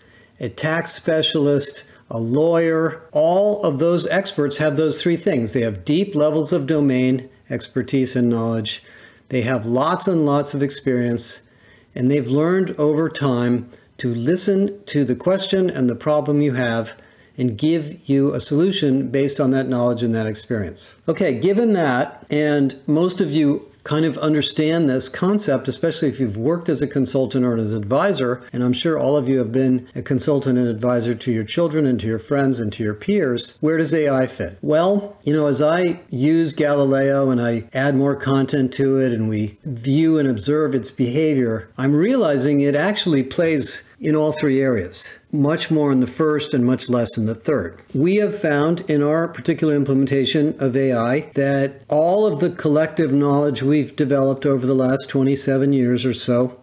a 0.40 0.48
tax 0.48 0.92
specialist, 0.92 1.84
a 2.10 2.18
lawyer. 2.18 3.02
All 3.12 3.62
of 3.62 3.78
those 3.78 4.06
experts 4.08 4.56
have 4.56 4.76
those 4.76 5.00
three 5.02 5.16
things. 5.16 5.52
They 5.52 5.62
have 5.62 5.84
deep 5.84 6.14
levels 6.14 6.52
of 6.52 6.66
domain 6.66 7.30
expertise 7.48 8.16
and 8.16 8.28
knowledge. 8.28 8.82
They 9.28 9.42
have 9.42 9.64
lots 9.64 10.08
and 10.08 10.26
lots 10.26 10.54
of 10.54 10.62
experience, 10.62 11.42
and 11.94 12.10
they've 12.10 12.28
learned 12.28 12.72
over 12.78 13.08
time 13.08 13.70
to 14.02 14.12
listen 14.12 14.82
to 14.84 15.04
the 15.04 15.14
question 15.14 15.70
and 15.70 15.88
the 15.88 15.94
problem 15.94 16.42
you 16.42 16.54
have 16.54 16.92
and 17.38 17.56
give 17.56 18.08
you 18.08 18.34
a 18.34 18.40
solution 18.40 19.08
based 19.10 19.38
on 19.38 19.52
that 19.52 19.68
knowledge 19.68 20.02
and 20.02 20.12
that 20.12 20.26
experience. 20.26 20.96
Okay, 21.06 21.38
given 21.38 21.72
that, 21.74 22.26
and 22.28 22.74
most 22.88 23.20
of 23.20 23.30
you 23.30 23.72
kind 23.84 24.04
of 24.04 24.16
understand 24.18 24.88
this 24.88 25.08
concept, 25.08 25.66
especially 25.68 26.08
if 26.08 26.20
you've 26.20 26.36
worked 26.36 26.68
as 26.68 26.82
a 26.82 26.86
consultant 26.86 27.44
or 27.44 27.56
as 27.56 27.72
an 27.72 27.82
advisor. 27.82 28.42
And 28.52 28.62
I'm 28.62 28.72
sure 28.72 28.98
all 28.98 29.16
of 29.16 29.28
you 29.28 29.38
have 29.38 29.52
been 29.52 29.88
a 29.94 30.02
consultant 30.02 30.58
and 30.58 30.68
advisor 30.68 31.14
to 31.14 31.32
your 31.32 31.44
children 31.44 31.86
and 31.86 31.98
to 32.00 32.06
your 32.06 32.18
friends 32.18 32.60
and 32.60 32.72
to 32.74 32.84
your 32.84 32.94
peers. 32.94 33.56
Where 33.60 33.78
does 33.78 33.94
AI 33.94 34.26
fit? 34.26 34.58
Well, 34.62 35.16
you 35.24 35.32
know, 35.32 35.46
as 35.46 35.60
I 35.60 36.00
use 36.08 36.54
Galileo 36.54 37.30
and 37.30 37.40
I 37.40 37.64
add 37.72 37.96
more 37.96 38.16
content 38.16 38.72
to 38.74 38.98
it 38.98 39.12
and 39.12 39.28
we 39.28 39.58
view 39.64 40.18
and 40.18 40.28
observe 40.28 40.74
its 40.74 40.90
behavior, 40.90 41.68
I'm 41.76 41.94
realizing 41.94 42.60
it 42.60 42.76
actually 42.76 43.22
plays 43.22 43.82
in 44.02 44.14
all 44.14 44.32
three 44.32 44.60
areas 44.60 45.10
much 45.32 45.70
more 45.70 45.90
in 45.90 46.00
the 46.00 46.06
first 46.06 46.52
and 46.52 46.64
much 46.64 46.90
less 46.90 47.16
in 47.16 47.24
the 47.24 47.34
third. 47.34 47.80
We 47.94 48.16
have 48.16 48.38
found 48.38 48.82
in 48.82 49.02
our 49.02 49.26
particular 49.26 49.74
implementation 49.74 50.54
of 50.60 50.76
AI 50.76 51.30
that 51.34 51.82
all 51.88 52.26
of 52.26 52.40
the 52.40 52.50
collective 52.50 53.12
knowledge 53.12 53.62
we've 53.62 53.96
developed 53.96 54.44
over 54.44 54.66
the 54.66 54.74
last 54.74 55.08
27 55.08 55.72
years 55.72 56.04
or 56.04 56.12
so 56.12 56.60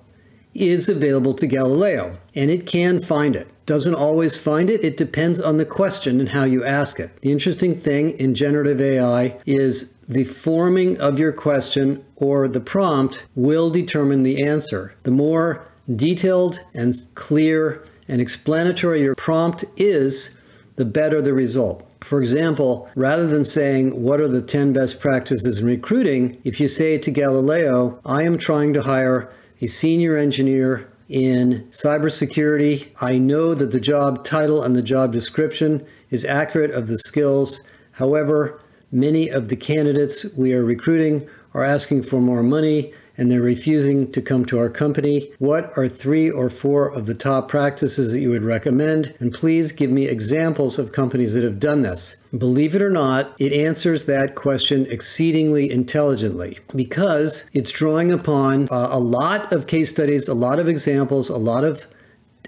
is 0.53 0.89
available 0.89 1.33
to 1.35 1.47
Galileo, 1.47 2.17
and 2.35 2.49
it 2.49 2.65
can 2.65 2.99
find 2.99 3.35
it. 3.35 3.47
Doesn't 3.65 3.95
always 3.95 4.35
find 4.35 4.69
it, 4.69 4.83
it 4.83 4.97
depends 4.97 5.39
on 5.39 5.57
the 5.57 5.65
question 5.65 6.19
and 6.19 6.29
how 6.29 6.43
you 6.43 6.63
ask 6.63 6.99
it. 6.99 7.15
The 7.21 7.31
interesting 7.31 7.75
thing 7.75 8.09
in 8.17 8.33
generative 8.33 8.81
AI 8.81 9.37
is 9.45 9.93
the 10.07 10.23
forming 10.23 10.99
of 10.99 11.19
your 11.19 11.31
question 11.31 12.03
or 12.15 12.47
the 12.47 12.59
prompt 12.59 13.25
will 13.35 13.69
determine 13.69 14.23
the 14.23 14.43
answer. 14.43 14.95
The 15.03 15.11
more 15.11 15.67
detailed 15.95 16.61
and 16.73 16.93
clear 17.15 17.83
and 18.07 18.21
explanatory 18.21 19.01
your 19.01 19.15
prompt 19.15 19.65
is, 19.77 20.37
the 20.75 20.85
better 20.85 21.21
the 21.21 21.33
result. 21.33 21.85
For 22.01 22.19
example, 22.19 22.89
rather 22.95 23.27
than 23.27 23.43
saying, 23.43 24.01
What 24.01 24.21
are 24.21 24.27
the 24.27 24.41
10 24.41 24.73
best 24.73 24.99
practices 24.99 25.59
in 25.59 25.67
recruiting? 25.67 26.37
if 26.43 26.59
you 26.59 26.67
say 26.67 26.97
to 26.97 27.11
Galileo, 27.11 27.99
I 28.05 28.23
am 28.23 28.37
trying 28.37 28.73
to 28.73 28.83
hire 28.83 29.29
a 29.61 29.67
senior 29.67 30.15
engineer 30.15 30.89
in 31.09 31.67
cybersecurity. 31.71 32.89
I 33.01 33.17
know 33.17 33.53
that 33.53 33.71
the 33.71 33.79
job 33.79 34.23
title 34.23 34.63
and 34.63 34.75
the 34.75 34.81
job 34.81 35.11
description 35.11 35.85
is 36.09 36.23
accurate 36.23 36.71
of 36.71 36.87
the 36.87 36.97
skills. 36.97 37.63
However, 37.93 38.61
many 38.91 39.27
of 39.27 39.49
the 39.49 39.57
candidates 39.57 40.25
we 40.37 40.53
are 40.53 40.63
recruiting 40.63 41.27
are 41.53 41.63
asking 41.63 42.03
for 42.03 42.21
more 42.21 42.43
money 42.43 42.93
and 43.19 43.29
they're 43.29 43.41
refusing 43.41 44.09
to 44.13 44.21
come 44.21 44.45
to 44.45 44.57
our 44.57 44.69
company. 44.69 45.29
What 45.39 45.71
are 45.75 45.89
three 45.89 46.31
or 46.31 46.49
four 46.49 46.87
of 46.87 47.05
the 47.05 47.13
top 47.13 47.49
practices 47.49 48.13
that 48.13 48.19
you 48.19 48.29
would 48.29 48.43
recommend? 48.43 49.13
And 49.19 49.33
please 49.33 49.73
give 49.73 49.91
me 49.91 50.07
examples 50.07 50.79
of 50.79 50.93
companies 50.93 51.33
that 51.33 51.43
have 51.43 51.59
done 51.59 51.81
this. 51.81 52.15
Believe 52.35 52.75
it 52.75 52.81
or 52.81 52.89
not, 52.89 53.35
it 53.37 53.51
answers 53.51 54.05
that 54.05 54.35
question 54.35 54.85
exceedingly 54.89 55.69
intelligently 55.69 56.59
because 56.73 57.49
it's 57.51 57.71
drawing 57.71 58.09
upon 58.09 58.69
uh, 58.71 58.87
a 58.89 58.99
lot 58.99 59.51
of 59.51 59.67
case 59.67 59.89
studies, 59.89 60.29
a 60.29 60.33
lot 60.33 60.57
of 60.57 60.69
examples, 60.69 61.29
a 61.29 61.37
lot 61.37 61.65
of 61.65 61.87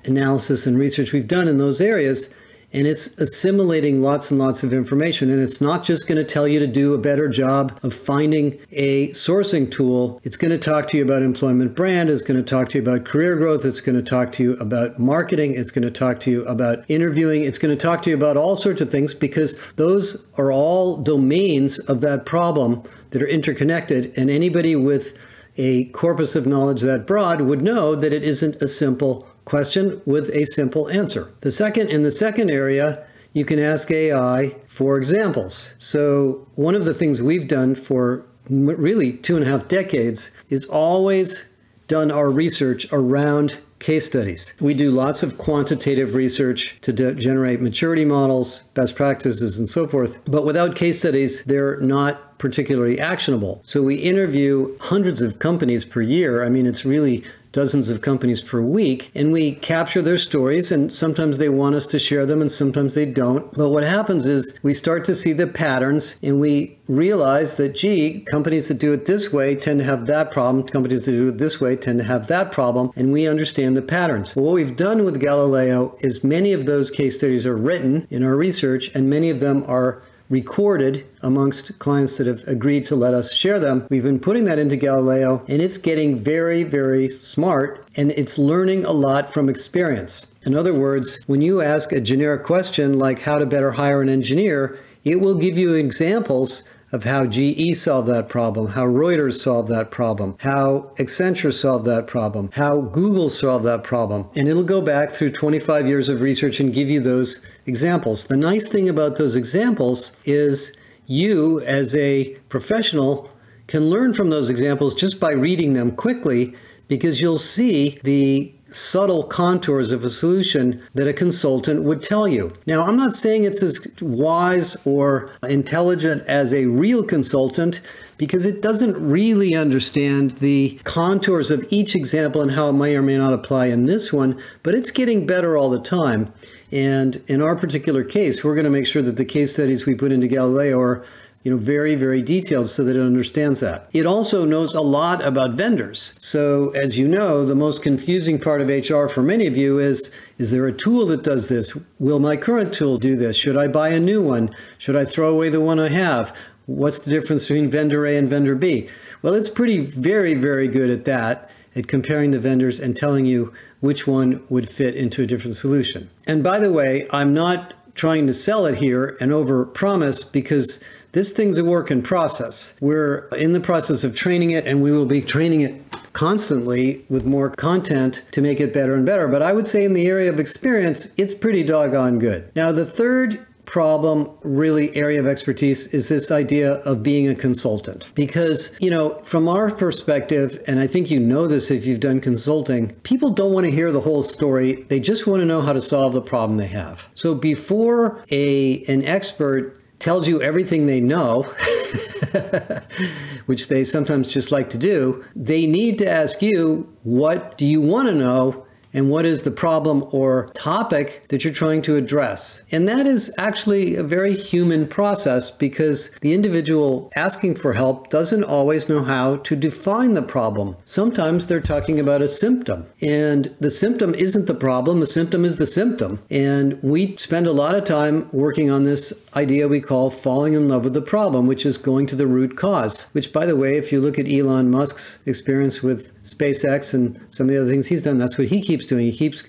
analysis 0.05 0.65
and 0.65 0.77
research 0.77 1.11
we've 1.11 1.27
done 1.27 1.47
in 1.47 1.57
those 1.57 1.81
areas 1.81 2.29
and 2.73 2.87
it's 2.87 3.07
assimilating 3.17 4.01
lots 4.01 4.31
and 4.31 4.39
lots 4.39 4.63
of 4.63 4.71
information. 4.71 5.29
And 5.29 5.41
it's 5.41 5.59
not 5.59 5.83
just 5.83 6.07
going 6.07 6.17
to 6.17 6.23
tell 6.23 6.47
you 6.47 6.59
to 6.59 6.67
do 6.67 6.93
a 6.93 6.97
better 6.97 7.27
job 7.27 7.77
of 7.83 7.93
finding 7.93 8.59
a 8.71 9.09
sourcing 9.09 9.69
tool. 9.69 10.19
It's 10.23 10.37
going 10.37 10.51
to 10.51 10.57
talk 10.57 10.87
to 10.89 10.97
you 10.97 11.03
about 11.03 11.21
employment 11.21 11.75
brand. 11.75 12.09
It's 12.09 12.23
going 12.23 12.37
to 12.37 12.43
talk 12.43 12.69
to 12.69 12.77
you 12.77 12.81
about 12.81 13.05
career 13.05 13.35
growth. 13.35 13.65
It's 13.65 13.81
going 13.81 13.97
to 13.97 14.03
talk 14.03 14.31
to 14.33 14.43
you 14.43 14.53
about 14.53 14.99
marketing. 14.99 15.53
It's 15.55 15.71
going 15.71 15.83
to 15.83 15.91
talk 15.91 16.19
to 16.21 16.31
you 16.31 16.45
about 16.45 16.85
interviewing. 16.87 17.43
It's 17.43 17.59
going 17.59 17.75
to 17.75 17.81
talk 17.81 18.01
to 18.03 18.09
you 18.09 18.15
about 18.15 18.37
all 18.37 18.55
sorts 18.55 18.81
of 18.81 18.89
things 18.89 19.13
because 19.13 19.61
those 19.73 20.25
are 20.37 20.51
all 20.51 20.97
domains 20.97 21.79
of 21.79 22.01
that 22.01 22.25
problem 22.25 22.83
that 23.09 23.21
are 23.21 23.27
interconnected. 23.27 24.13
And 24.17 24.29
anybody 24.29 24.75
with 24.75 25.17
a 25.57 25.85
corpus 25.85 26.35
of 26.35 26.47
knowledge 26.47 26.81
that 26.81 27.05
broad 27.05 27.41
would 27.41 27.61
know 27.61 27.95
that 27.95 28.13
it 28.13 28.23
isn't 28.23 28.61
a 28.61 28.67
simple 28.67 29.27
question 29.45 30.01
with 30.05 30.29
a 30.29 30.45
simple 30.45 30.89
answer. 30.89 31.33
The 31.41 31.51
second, 31.51 31.89
in 31.89 32.03
the 32.03 32.11
second 32.11 32.49
area, 32.49 33.05
you 33.33 33.45
can 33.45 33.59
ask 33.59 33.89
AI 33.89 34.55
for 34.67 34.97
examples. 34.97 35.75
So, 35.77 36.47
one 36.55 36.75
of 36.75 36.85
the 36.85 36.93
things 36.93 37.21
we've 37.21 37.47
done 37.47 37.75
for 37.75 38.25
really 38.49 39.13
two 39.13 39.35
and 39.35 39.45
a 39.45 39.47
half 39.47 39.67
decades 39.67 40.31
is 40.49 40.65
always 40.65 41.47
done 41.87 42.11
our 42.11 42.29
research 42.29 42.87
around 42.91 43.59
case 43.79 44.05
studies. 44.05 44.53
We 44.59 44.73
do 44.73 44.91
lots 44.91 45.23
of 45.23 45.37
quantitative 45.37 46.13
research 46.13 46.79
to 46.81 46.93
de- 46.93 47.15
generate 47.15 47.61
maturity 47.61 48.05
models, 48.05 48.61
best 48.75 48.95
practices, 48.95 49.57
and 49.57 49.67
so 49.67 49.87
forth. 49.87 50.23
But 50.25 50.45
without 50.45 50.75
case 50.75 50.99
studies, 50.99 51.43
they're 51.43 51.79
not 51.81 52.37
particularly 52.37 52.99
actionable. 52.99 53.59
So 53.63 53.81
we 53.81 53.95
interview 53.95 54.77
hundreds 54.79 55.21
of 55.21 55.39
companies 55.39 55.83
per 55.83 56.01
year. 56.01 56.45
I 56.45 56.49
mean, 56.49 56.65
it's 56.65 56.85
really 56.85 57.23
dozens 57.51 57.89
of 57.89 58.01
companies 58.01 58.41
per 58.41 58.61
week, 58.61 59.11
and 59.13 59.31
we 59.31 59.51
capture 59.53 60.01
their 60.01 60.17
stories, 60.17 60.71
and 60.71 60.91
sometimes 60.91 61.37
they 61.37 61.49
want 61.49 61.75
us 61.75 61.87
to 61.87 61.99
share 61.99 62.25
them, 62.25 62.41
and 62.41 62.51
sometimes 62.51 62.93
they 62.93 63.05
don't. 63.05 63.53
But 63.53 63.69
what 63.69 63.83
happens 63.83 64.27
is 64.27 64.57
we 64.63 64.73
start 64.73 65.05
to 65.05 65.15
see 65.15 65.33
the 65.33 65.47
patterns, 65.47 66.15
and 66.23 66.39
we 66.39 66.77
realize 66.87 67.57
that, 67.57 67.75
gee, 67.75 68.21
companies 68.31 68.67
that 68.67 68.77
do 68.77 68.93
it 68.93 69.05
this 69.05 69.31
way 69.31 69.55
tend 69.55 69.79
to 69.79 69.85
have 69.85 70.07
that 70.07 70.31
problem, 70.31 70.65
companies 70.65 71.05
that 71.05 71.11
do 71.11 71.29
it 71.29 71.37
this 71.37 71.59
way 71.59 71.75
tend 71.75 71.99
to 71.99 72.05
have 72.05 72.27
that 72.27 72.51
problem, 72.51 72.91
and 72.95 73.11
we 73.11 73.27
understand 73.27 73.75
the 73.75 73.81
patterns. 73.81 74.35
Well, 74.35 74.45
what 74.45 74.55
we've 74.55 74.75
done 74.75 75.03
with 75.03 75.19
Galileo 75.19 75.95
is 75.99 76.23
many 76.23 76.53
of 76.53 76.65
those 76.65 76.91
case 76.91 77.17
studies 77.17 77.45
are 77.45 77.57
written 77.57 78.07
in 78.09 78.23
our 78.23 78.35
research, 78.35 78.93
and 78.95 79.09
many 79.09 79.29
of 79.29 79.39
them 79.39 79.63
are 79.67 80.01
recorded 80.31 81.05
amongst 81.21 81.77
clients 81.77 82.17
that 82.17 82.25
have 82.25 82.43
agreed 82.47 82.85
to 82.85 82.95
let 82.95 83.13
us 83.13 83.33
share 83.33 83.59
them. 83.59 83.85
We've 83.89 84.01
been 84.01 84.19
putting 84.19 84.45
that 84.45 84.57
into 84.57 84.77
Galileo 84.77 85.43
and 85.47 85.61
it's 85.61 85.77
getting 85.77 86.17
very, 86.17 86.63
very 86.63 87.09
smart 87.09 87.85
and 87.95 88.11
it's 88.11 88.39
learning 88.39 88.85
a 88.85 88.91
lot 88.91 89.31
from 89.31 89.49
experience. 89.49 90.27
In 90.43 90.55
other 90.55 90.73
words, 90.73 91.19
when 91.27 91.41
you 91.41 91.61
ask 91.61 91.91
a 91.91 91.99
generic 91.99 92.43
question 92.43 92.97
like 92.97 93.21
how 93.21 93.37
to 93.37 93.45
better 93.45 93.73
hire 93.73 94.01
an 94.01 94.09
engineer, 94.09 94.79
it 95.03 95.19
will 95.19 95.35
give 95.35 95.57
you 95.57 95.73
examples 95.73 96.63
of 96.91 97.05
how 97.05 97.25
GE 97.25 97.75
solved 97.75 98.07
that 98.09 98.27
problem, 98.27 98.69
how 98.69 98.85
Reuters 98.85 99.39
solved 99.39 99.69
that 99.69 99.91
problem, 99.91 100.35
how 100.41 100.91
Accenture 100.97 101.53
solved 101.53 101.85
that 101.85 102.07
problem, 102.07 102.49
how 102.53 102.81
Google 102.81 103.29
solved 103.29 103.65
that 103.65 103.83
problem. 103.83 104.29
And 104.35 104.49
it'll 104.49 104.63
go 104.63 104.81
back 104.81 105.11
through 105.11 105.31
25 105.31 105.87
years 105.87 106.09
of 106.09 106.21
research 106.21 106.59
and 106.59 106.73
give 106.73 106.89
you 106.89 106.99
those 106.99 107.45
examples. 107.65 108.25
The 108.25 108.37
nice 108.37 108.67
thing 108.67 108.89
about 108.89 109.15
those 109.15 109.35
examples 109.35 110.17
is 110.25 110.75
you, 111.05 111.61
as 111.61 111.95
a 111.95 112.35
professional, 112.49 113.29
can 113.67 113.89
learn 113.89 114.13
from 114.13 114.29
those 114.29 114.49
examples 114.49 114.93
just 114.93 115.19
by 115.19 115.31
reading 115.31 115.73
them 115.73 115.95
quickly 115.95 116.53
because 116.87 117.21
you'll 117.21 117.37
see 117.37 117.99
the 118.03 118.53
subtle 118.73 119.23
contours 119.23 119.91
of 119.91 120.03
a 120.03 120.09
solution 120.09 120.81
that 120.93 121.07
a 121.07 121.13
consultant 121.13 121.83
would 121.83 122.01
tell 122.01 122.27
you. 122.27 122.53
Now, 122.65 122.83
I'm 122.83 122.95
not 122.95 123.13
saying 123.13 123.43
it's 123.43 123.61
as 123.61 123.85
wise 124.01 124.77
or 124.85 125.31
intelligent 125.47 126.23
as 126.27 126.53
a 126.53 126.65
real 126.65 127.03
consultant 127.03 127.81
because 128.17 128.45
it 128.45 128.61
doesn't 128.61 128.95
really 128.97 129.55
understand 129.55 130.31
the 130.31 130.79
contours 130.83 131.51
of 131.51 131.65
each 131.69 131.95
example 131.95 132.41
and 132.41 132.51
how 132.51 132.69
it 132.69 132.73
may 132.73 132.95
or 132.95 133.01
may 133.01 133.17
not 133.17 133.33
apply 133.33 133.65
in 133.65 133.87
this 133.87 134.13
one, 134.13 134.41
but 134.63 134.73
it's 134.73 134.91
getting 134.91 135.25
better 135.25 135.57
all 135.57 135.69
the 135.69 135.81
time. 135.81 136.31
And 136.71 137.21
in 137.27 137.41
our 137.41 137.55
particular 137.55 138.03
case, 138.03 138.43
we're 138.43 138.55
going 138.55 138.65
to 138.65 138.71
make 138.71 138.87
sure 138.87 139.01
that 139.01 139.17
the 139.17 139.25
case 139.25 139.53
studies 139.53 139.85
we 139.85 139.95
put 139.95 140.11
into 140.11 140.27
Galileo 140.27 140.79
are 140.79 141.03
you 141.43 141.51
know, 141.51 141.57
very, 141.57 141.95
very 141.95 142.21
detailed 142.21 142.67
so 142.67 142.83
that 142.83 142.95
it 142.95 143.01
understands 143.01 143.59
that. 143.61 143.89
It 143.93 144.05
also 144.05 144.45
knows 144.45 144.75
a 144.75 144.81
lot 144.81 145.23
about 145.25 145.51
vendors. 145.51 146.13
So, 146.19 146.69
as 146.71 146.99
you 146.99 147.07
know, 147.07 147.45
the 147.45 147.55
most 147.55 147.81
confusing 147.81 148.39
part 148.39 148.61
of 148.61 148.67
HR 148.67 149.07
for 149.07 149.23
many 149.23 149.47
of 149.47 149.57
you 149.57 149.79
is 149.79 150.11
is 150.37 150.51
there 150.51 150.67
a 150.67 150.73
tool 150.73 151.05
that 151.07 151.23
does 151.23 151.49
this? 151.49 151.75
Will 151.99 152.19
my 152.19 152.37
current 152.37 152.73
tool 152.73 152.97
do 152.97 153.15
this? 153.15 153.35
Should 153.35 153.57
I 153.57 153.67
buy 153.67 153.89
a 153.89 153.99
new 153.99 154.21
one? 154.21 154.49
Should 154.77 154.95
I 154.95 155.05
throw 155.05 155.29
away 155.29 155.49
the 155.49 155.61
one 155.61 155.79
I 155.79 155.89
have? 155.89 156.35
What's 156.67 156.99
the 156.99 157.11
difference 157.11 157.47
between 157.47 157.69
vendor 157.69 158.05
A 158.05 158.15
and 158.17 158.29
vendor 158.29 158.55
B? 158.55 158.87
Well, 159.21 159.33
it's 159.33 159.49
pretty 159.49 159.79
very, 159.79 160.35
very 160.35 160.67
good 160.67 160.89
at 160.89 161.05
that, 161.05 161.49
at 161.75 161.87
comparing 161.87 162.31
the 162.31 162.39
vendors 162.39 162.79
and 162.79 162.95
telling 162.95 163.25
you 163.25 163.51
which 163.79 164.05
one 164.05 164.43
would 164.49 164.69
fit 164.69 164.95
into 164.95 165.23
a 165.23 165.25
different 165.25 165.55
solution. 165.55 166.09
And 166.27 166.43
by 166.43 166.59
the 166.59 166.71
way, 166.71 167.07
I'm 167.11 167.33
not 167.33 167.73
trying 167.93 168.27
to 168.27 168.33
sell 168.33 168.65
it 168.65 168.77
here 168.77 169.17
and 169.19 169.31
over 169.31 169.65
promise 169.65 170.23
because 170.23 170.79
this 171.11 171.31
thing's 171.31 171.57
a 171.57 171.65
work 171.65 171.91
in 171.91 172.01
process. 172.01 172.73
We're 172.79 173.27
in 173.29 173.51
the 173.51 173.59
process 173.59 174.03
of 174.03 174.15
training 174.15 174.51
it, 174.51 174.65
and 174.65 174.81
we 174.81 174.91
will 174.91 175.05
be 175.05 175.21
training 175.21 175.61
it 175.61 175.81
constantly 176.13 177.05
with 177.09 177.25
more 177.25 177.49
content 177.49 178.23
to 178.31 178.41
make 178.41 178.59
it 178.59 178.73
better 178.73 178.95
and 178.95 179.05
better. 179.05 179.27
But 179.27 179.41
I 179.41 179.53
would 179.53 179.67
say 179.67 179.83
in 179.83 179.93
the 179.93 180.07
area 180.07 180.29
of 180.29 180.39
experience, 180.39 181.13
it's 181.17 181.33
pretty 181.33 181.63
doggone 181.63 182.19
good. 182.19 182.51
Now, 182.55 182.71
the 182.71 182.85
third 182.85 183.45
problem 183.65 184.29
really 184.41 184.93
area 184.95 185.19
of 185.19 185.27
expertise 185.27 185.87
is 185.87 186.09
this 186.09 186.31
idea 186.31 186.73
of 186.81 187.03
being 187.03 187.29
a 187.29 187.35
consultant 187.35 188.11
because 188.15 188.71
you 188.81 188.89
know 188.89 189.13
from 189.19 189.47
our 189.47 189.71
perspective 189.71 190.61
and 190.67 190.79
i 190.79 190.87
think 190.87 191.09
you 191.09 191.19
know 191.19 191.47
this 191.47 191.71
if 191.71 191.85
you've 191.85 191.99
done 191.99 192.19
consulting 192.19 192.89
people 193.03 193.29
don't 193.29 193.53
want 193.53 193.63
to 193.63 193.71
hear 193.71 193.91
the 193.91 194.01
whole 194.01 194.23
story 194.23 194.73
they 194.89 194.99
just 194.99 195.27
want 195.27 195.39
to 195.39 195.45
know 195.45 195.61
how 195.61 195.71
to 195.71 195.79
solve 195.79 196.13
the 196.13 196.21
problem 196.21 196.57
they 196.57 196.67
have 196.67 197.07
so 197.13 197.33
before 197.33 198.21
a 198.29 198.83
an 198.85 199.03
expert 199.05 199.80
tells 200.01 200.27
you 200.27 200.41
everything 200.41 200.87
they 200.87 200.99
know, 200.99 201.43
which 203.45 203.67
they 203.67 203.83
sometimes 203.83 204.33
just 204.33 204.51
like 204.51 204.69
to 204.71 204.77
do, 204.77 205.23
they 205.35 205.67
need 205.67 205.99
to 205.99 206.09
ask 206.09 206.41
you, 206.41 206.91
what 207.03 207.57
do 207.57 207.65
you 207.65 207.79
want 207.79 208.09
to 208.09 208.15
know? 208.15 208.65
And 208.93 209.09
what 209.09 209.25
is 209.25 209.43
the 209.43 209.51
problem 209.51 210.05
or 210.11 210.49
topic 210.53 211.23
that 211.29 211.43
you're 211.43 211.53
trying 211.53 211.81
to 211.83 211.95
address. 211.95 212.61
And 212.71 212.87
that 212.87 213.07
is 213.07 213.33
actually 213.37 213.95
a 213.95 214.03
very 214.03 214.33
human 214.33 214.87
process 214.87 215.51
because 215.51 216.11
the 216.21 216.33
individual 216.33 217.11
asking 217.15 217.55
for 217.55 217.73
help 217.73 218.09
doesn't 218.09 218.43
always 218.43 218.89
know 218.89 219.03
how 219.03 219.37
to 219.37 219.55
define 219.55 220.13
the 220.13 220.21
problem. 220.21 220.75
Sometimes 220.85 221.47
they're 221.47 221.59
talking 221.59 221.99
about 221.99 222.21
a 222.21 222.27
symptom, 222.27 222.87
and 223.01 223.55
the 223.59 223.71
symptom 223.71 224.13
isn't 224.15 224.47
the 224.47 224.53
problem, 224.53 224.99
the 224.99 225.05
symptom 225.05 225.45
is 225.45 225.57
the 225.57 225.67
symptom. 225.67 226.21
And 226.29 226.81
we 226.81 227.15
spend 227.17 227.47
a 227.47 227.51
lot 227.51 227.75
of 227.75 227.83
time 227.83 228.29
working 228.31 228.69
on 228.69 228.83
this 228.83 229.13
idea 229.35 229.67
we 229.67 229.79
call 229.79 230.09
falling 230.09 230.53
in 230.53 230.67
love 230.67 230.83
with 230.83 230.93
the 230.93 231.01
problem, 231.01 231.47
which 231.47 231.65
is 231.65 231.77
going 231.77 232.05
to 232.07 232.15
the 232.15 232.27
root 232.27 232.57
cause. 232.57 233.09
Which, 233.13 233.31
by 233.31 233.45
the 233.45 233.55
way, 233.55 233.77
if 233.77 233.91
you 233.91 234.01
look 234.01 234.19
at 234.19 234.27
Elon 234.27 234.69
Musk's 234.69 235.19
experience 235.25 235.81
with 235.81 236.11
SpaceX 236.23 236.93
and 236.93 237.19
some 237.29 237.45
of 237.45 237.49
the 237.49 237.61
other 237.61 237.69
things 237.69 237.87
he's 237.87 238.01
done, 238.01 238.17
that's 238.17 238.37
what 238.37 238.47
he 238.47 238.61
keeps 238.61 238.85
doing. 238.85 239.05
He 239.05 239.17
keeps 239.17 239.43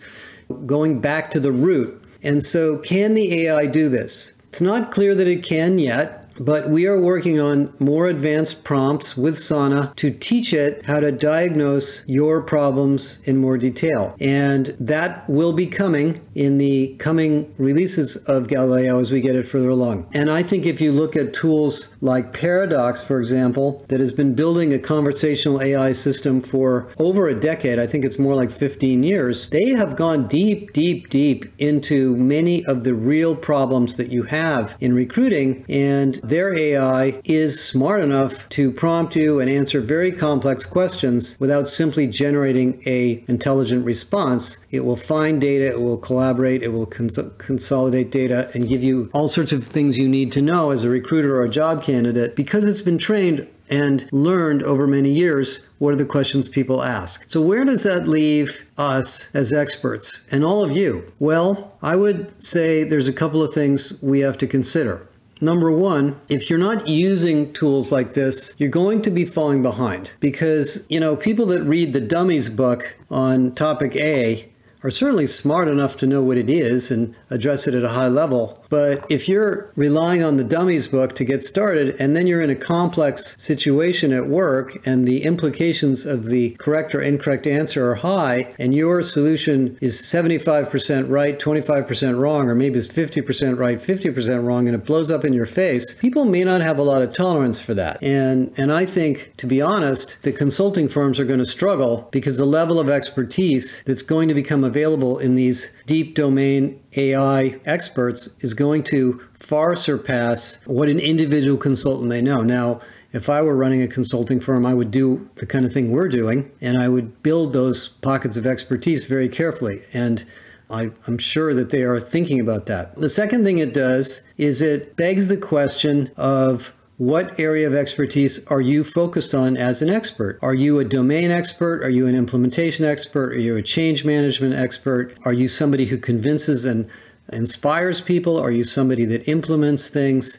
going 0.66 1.00
back 1.00 1.30
to 1.32 1.40
the 1.40 1.52
root. 1.52 2.02
And 2.22 2.42
so, 2.42 2.78
can 2.78 3.14
the 3.14 3.46
AI 3.46 3.66
do 3.66 3.88
this? 3.88 4.34
It's 4.48 4.60
not 4.60 4.90
clear 4.90 5.14
that 5.14 5.26
it 5.26 5.42
can 5.42 5.78
yet. 5.78 6.21
But 6.38 6.68
we 6.68 6.86
are 6.86 7.00
working 7.00 7.40
on 7.40 7.72
more 7.78 8.06
advanced 8.06 8.64
prompts 8.64 9.16
with 9.16 9.38
Sana 9.38 9.92
to 9.96 10.10
teach 10.10 10.52
it 10.52 10.86
how 10.86 11.00
to 11.00 11.12
diagnose 11.12 12.06
your 12.08 12.42
problems 12.42 13.18
in 13.24 13.38
more 13.38 13.58
detail. 13.58 14.16
And 14.20 14.76
that 14.80 15.28
will 15.28 15.52
be 15.52 15.66
coming 15.66 16.20
in 16.34 16.58
the 16.58 16.94
coming 16.98 17.52
releases 17.58 18.16
of 18.16 18.48
Galileo 18.48 18.98
as 18.98 19.12
we 19.12 19.20
get 19.20 19.36
it 19.36 19.48
further 19.48 19.70
along. 19.70 20.08
And 20.14 20.30
I 20.30 20.42
think 20.42 20.66
if 20.66 20.80
you 20.80 20.92
look 20.92 21.16
at 21.16 21.34
tools 21.34 21.94
like 22.00 22.32
Paradox, 22.32 23.04
for 23.04 23.18
example, 23.18 23.84
that 23.88 24.00
has 24.00 24.12
been 24.12 24.34
building 24.34 24.72
a 24.72 24.78
conversational 24.78 25.60
AI 25.60 25.92
system 25.92 26.40
for 26.40 26.88
over 26.98 27.28
a 27.28 27.38
decade, 27.38 27.78
I 27.78 27.86
think 27.86 28.04
it's 28.04 28.18
more 28.18 28.34
like 28.34 28.50
15 28.50 29.02
years, 29.02 29.48
they 29.50 29.70
have 29.70 29.96
gone 29.96 30.28
deep, 30.28 30.72
deep, 30.72 31.08
deep 31.08 31.52
into 31.58 32.16
many 32.16 32.64
of 32.64 32.84
the 32.84 32.94
real 32.94 33.36
problems 33.36 33.96
that 33.96 34.10
you 34.10 34.24
have 34.24 34.76
in 34.80 34.94
recruiting. 34.94 35.64
And 35.68 36.20
their 36.22 36.56
AI 36.56 37.20
is 37.24 37.62
smart 37.62 38.00
enough 38.00 38.48
to 38.50 38.70
prompt 38.70 39.16
you 39.16 39.40
and 39.40 39.50
answer 39.50 39.80
very 39.80 40.12
complex 40.12 40.64
questions 40.64 41.36
without 41.40 41.68
simply 41.68 42.06
generating 42.06 42.82
a 42.86 43.24
intelligent 43.26 43.84
response. 43.84 44.60
It 44.70 44.84
will 44.84 44.96
find 44.96 45.40
data, 45.40 45.66
it 45.66 45.80
will 45.80 45.98
collaborate, 45.98 46.62
it 46.62 46.68
will 46.68 46.86
cons- 46.86 47.18
consolidate 47.38 48.10
data 48.10 48.50
and 48.54 48.68
give 48.68 48.84
you 48.84 49.10
all 49.12 49.28
sorts 49.28 49.52
of 49.52 49.64
things 49.64 49.98
you 49.98 50.08
need 50.08 50.32
to 50.32 50.42
know 50.42 50.70
as 50.70 50.84
a 50.84 50.90
recruiter 50.90 51.36
or 51.36 51.44
a 51.44 51.48
job 51.48 51.82
candidate 51.82 52.36
because 52.36 52.64
it's 52.64 52.82
been 52.82 52.98
trained 52.98 53.48
and 53.68 54.06
learned 54.12 54.62
over 54.62 54.86
many 54.86 55.10
years 55.10 55.66
what 55.78 55.94
are 55.94 55.96
the 55.96 56.04
questions 56.04 56.46
people 56.46 56.82
ask. 56.82 57.24
So, 57.26 57.40
where 57.40 57.64
does 57.64 57.82
that 57.84 58.06
leave 58.06 58.66
us 58.76 59.28
as 59.32 59.52
experts 59.52 60.20
and 60.30 60.44
all 60.44 60.62
of 60.62 60.76
you? 60.76 61.10
Well, 61.18 61.72
I 61.80 61.96
would 61.96 62.42
say 62.42 62.84
there's 62.84 63.08
a 63.08 63.12
couple 63.12 63.42
of 63.42 63.54
things 63.54 64.00
we 64.02 64.20
have 64.20 64.36
to 64.38 64.46
consider. 64.46 65.08
Number 65.42 65.72
one, 65.72 66.20
if 66.28 66.48
you're 66.48 66.56
not 66.56 66.86
using 66.86 67.52
tools 67.52 67.90
like 67.90 68.14
this, 68.14 68.54
you're 68.58 68.68
going 68.68 69.02
to 69.02 69.10
be 69.10 69.24
falling 69.24 69.60
behind 69.60 70.12
because, 70.20 70.86
you 70.88 71.00
know, 71.00 71.16
people 71.16 71.46
that 71.46 71.64
read 71.64 71.92
the 71.92 72.00
Dummies 72.00 72.48
book 72.48 72.96
on 73.10 73.50
topic 73.50 73.96
A 73.96 74.48
are 74.84 74.90
certainly 74.90 75.26
smart 75.26 75.66
enough 75.66 75.96
to 75.96 76.06
know 76.06 76.22
what 76.22 76.38
it 76.38 76.48
is 76.48 76.92
and 76.92 77.16
address 77.32 77.66
it 77.66 77.74
at 77.74 77.84
a 77.84 77.90
high 77.90 78.08
level. 78.08 78.64
But 78.68 79.04
if 79.10 79.28
you're 79.28 79.70
relying 79.76 80.22
on 80.22 80.36
the 80.36 80.44
dummies 80.44 80.88
book 80.88 81.14
to 81.16 81.24
get 81.24 81.42
started 81.42 81.96
and 81.98 82.16
then 82.16 82.26
you're 82.26 82.40
in 82.40 82.50
a 82.50 82.56
complex 82.56 83.36
situation 83.38 84.12
at 84.12 84.26
work 84.26 84.78
and 84.86 85.06
the 85.06 85.24
implications 85.24 86.06
of 86.06 86.26
the 86.26 86.50
correct 86.52 86.94
or 86.94 87.00
incorrect 87.00 87.46
answer 87.46 87.90
are 87.90 87.96
high 87.96 88.54
and 88.58 88.74
your 88.74 89.02
solution 89.02 89.76
is 89.80 90.00
75% 90.00 91.10
right, 91.10 91.38
25% 91.38 92.18
wrong, 92.18 92.48
or 92.48 92.54
maybe 92.54 92.78
it's 92.78 92.88
50% 92.88 93.58
right, 93.58 93.78
50% 93.78 94.44
wrong, 94.44 94.68
and 94.68 94.74
it 94.74 94.84
blows 94.84 95.10
up 95.10 95.24
in 95.24 95.32
your 95.32 95.46
face, 95.46 95.94
people 95.94 96.24
may 96.24 96.44
not 96.44 96.60
have 96.60 96.78
a 96.78 96.82
lot 96.82 97.02
of 97.02 97.12
tolerance 97.12 97.60
for 97.60 97.74
that. 97.74 98.02
And, 98.02 98.52
and 98.56 98.72
I 98.72 98.86
think, 98.86 99.34
to 99.38 99.46
be 99.46 99.60
honest, 99.60 100.20
the 100.22 100.32
consulting 100.32 100.88
firms 100.88 101.18
are 101.18 101.24
going 101.24 101.38
to 101.38 101.46
struggle 101.46 102.08
because 102.10 102.38
the 102.38 102.44
level 102.44 102.78
of 102.78 102.90
expertise 102.90 103.82
that's 103.84 104.02
going 104.02 104.28
to 104.28 104.34
become 104.34 104.64
available 104.64 105.18
in 105.18 105.34
these 105.34 105.72
deep 105.86 106.14
domain 106.14 106.81
AI 106.96 107.60
experts 107.64 108.30
is 108.40 108.54
going 108.54 108.82
to 108.84 109.20
far 109.34 109.74
surpass 109.74 110.58
what 110.66 110.88
an 110.88 110.98
individual 110.98 111.56
consultant 111.56 112.08
may 112.08 112.20
know. 112.20 112.42
Now, 112.42 112.80
if 113.12 113.28
I 113.28 113.42
were 113.42 113.56
running 113.56 113.82
a 113.82 113.88
consulting 113.88 114.40
firm, 114.40 114.64
I 114.64 114.74
would 114.74 114.90
do 114.90 115.28
the 115.36 115.46
kind 115.46 115.66
of 115.66 115.72
thing 115.72 115.90
we're 115.90 116.08
doing, 116.08 116.50
and 116.60 116.78
I 116.78 116.88
would 116.88 117.22
build 117.22 117.52
those 117.52 117.88
pockets 117.88 118.36
of 118.36 118.46
expertise 118.46 119.06
very 119.06 119.28
carefully. 119.28 119.80
And 119.92 120.24
I, 120.70 120.90
am 121.06 121.18
sure 121.18 121.52
that 121.52 121.70
they 121.70 121.82
are 121.82 122.00
thinking 122.00 122.40
about 122.40 122.66
that. 122.66 122.98
The 122.98 123.10
second 123.10 123.44
thing 123.44 123.58
it 123.58 123.74
does 123.74 124.22
is 124.38 124.62
it 124.62 124.96
begs 124.96 125.28
the 125.28 125.36
question 125.36 126.10
of 126.16 126.72
what 126.98 127.40
area 127.40 127.66
of 127.66 127.74
expertise 127.74 128.44
are 128.46 128.60
you 128.60 128.84
focused 128.84 129.34
on 129.34 129.56
as 129.56 129.80
an 129.82 129.88
expert? 129.88 130.38
Are 130.42 130.54
you 130.54 130.78
a 130.78 130.84
domain 130.84 131.30
expert? 131.30 131.82
Are 131.82 131.90
you 131.90 132.06
an 132.06 132.14
implementation 132.14 132.84
expert? 132.84 133.32
Are 133.32 133.38
you 133.38 133.56
a 133.56 133.62
change 133.62 134.04
management 134.04 134.54
expert? 134.54 135.16
Are 135.24 135.32
you 135.32 135.48
somebody 135.48 135.86
who 135.86 135.96
convinces 135.96 136.64
and 136.64 136.86
inspires 137.32 138.00
people? 138.00 138.38
Are 138.38 138.50
you 138.50 138.62
somebody 138.62 139.04
that 139.06 139.26
implements 139.26 139.88
things? 139.88 140.38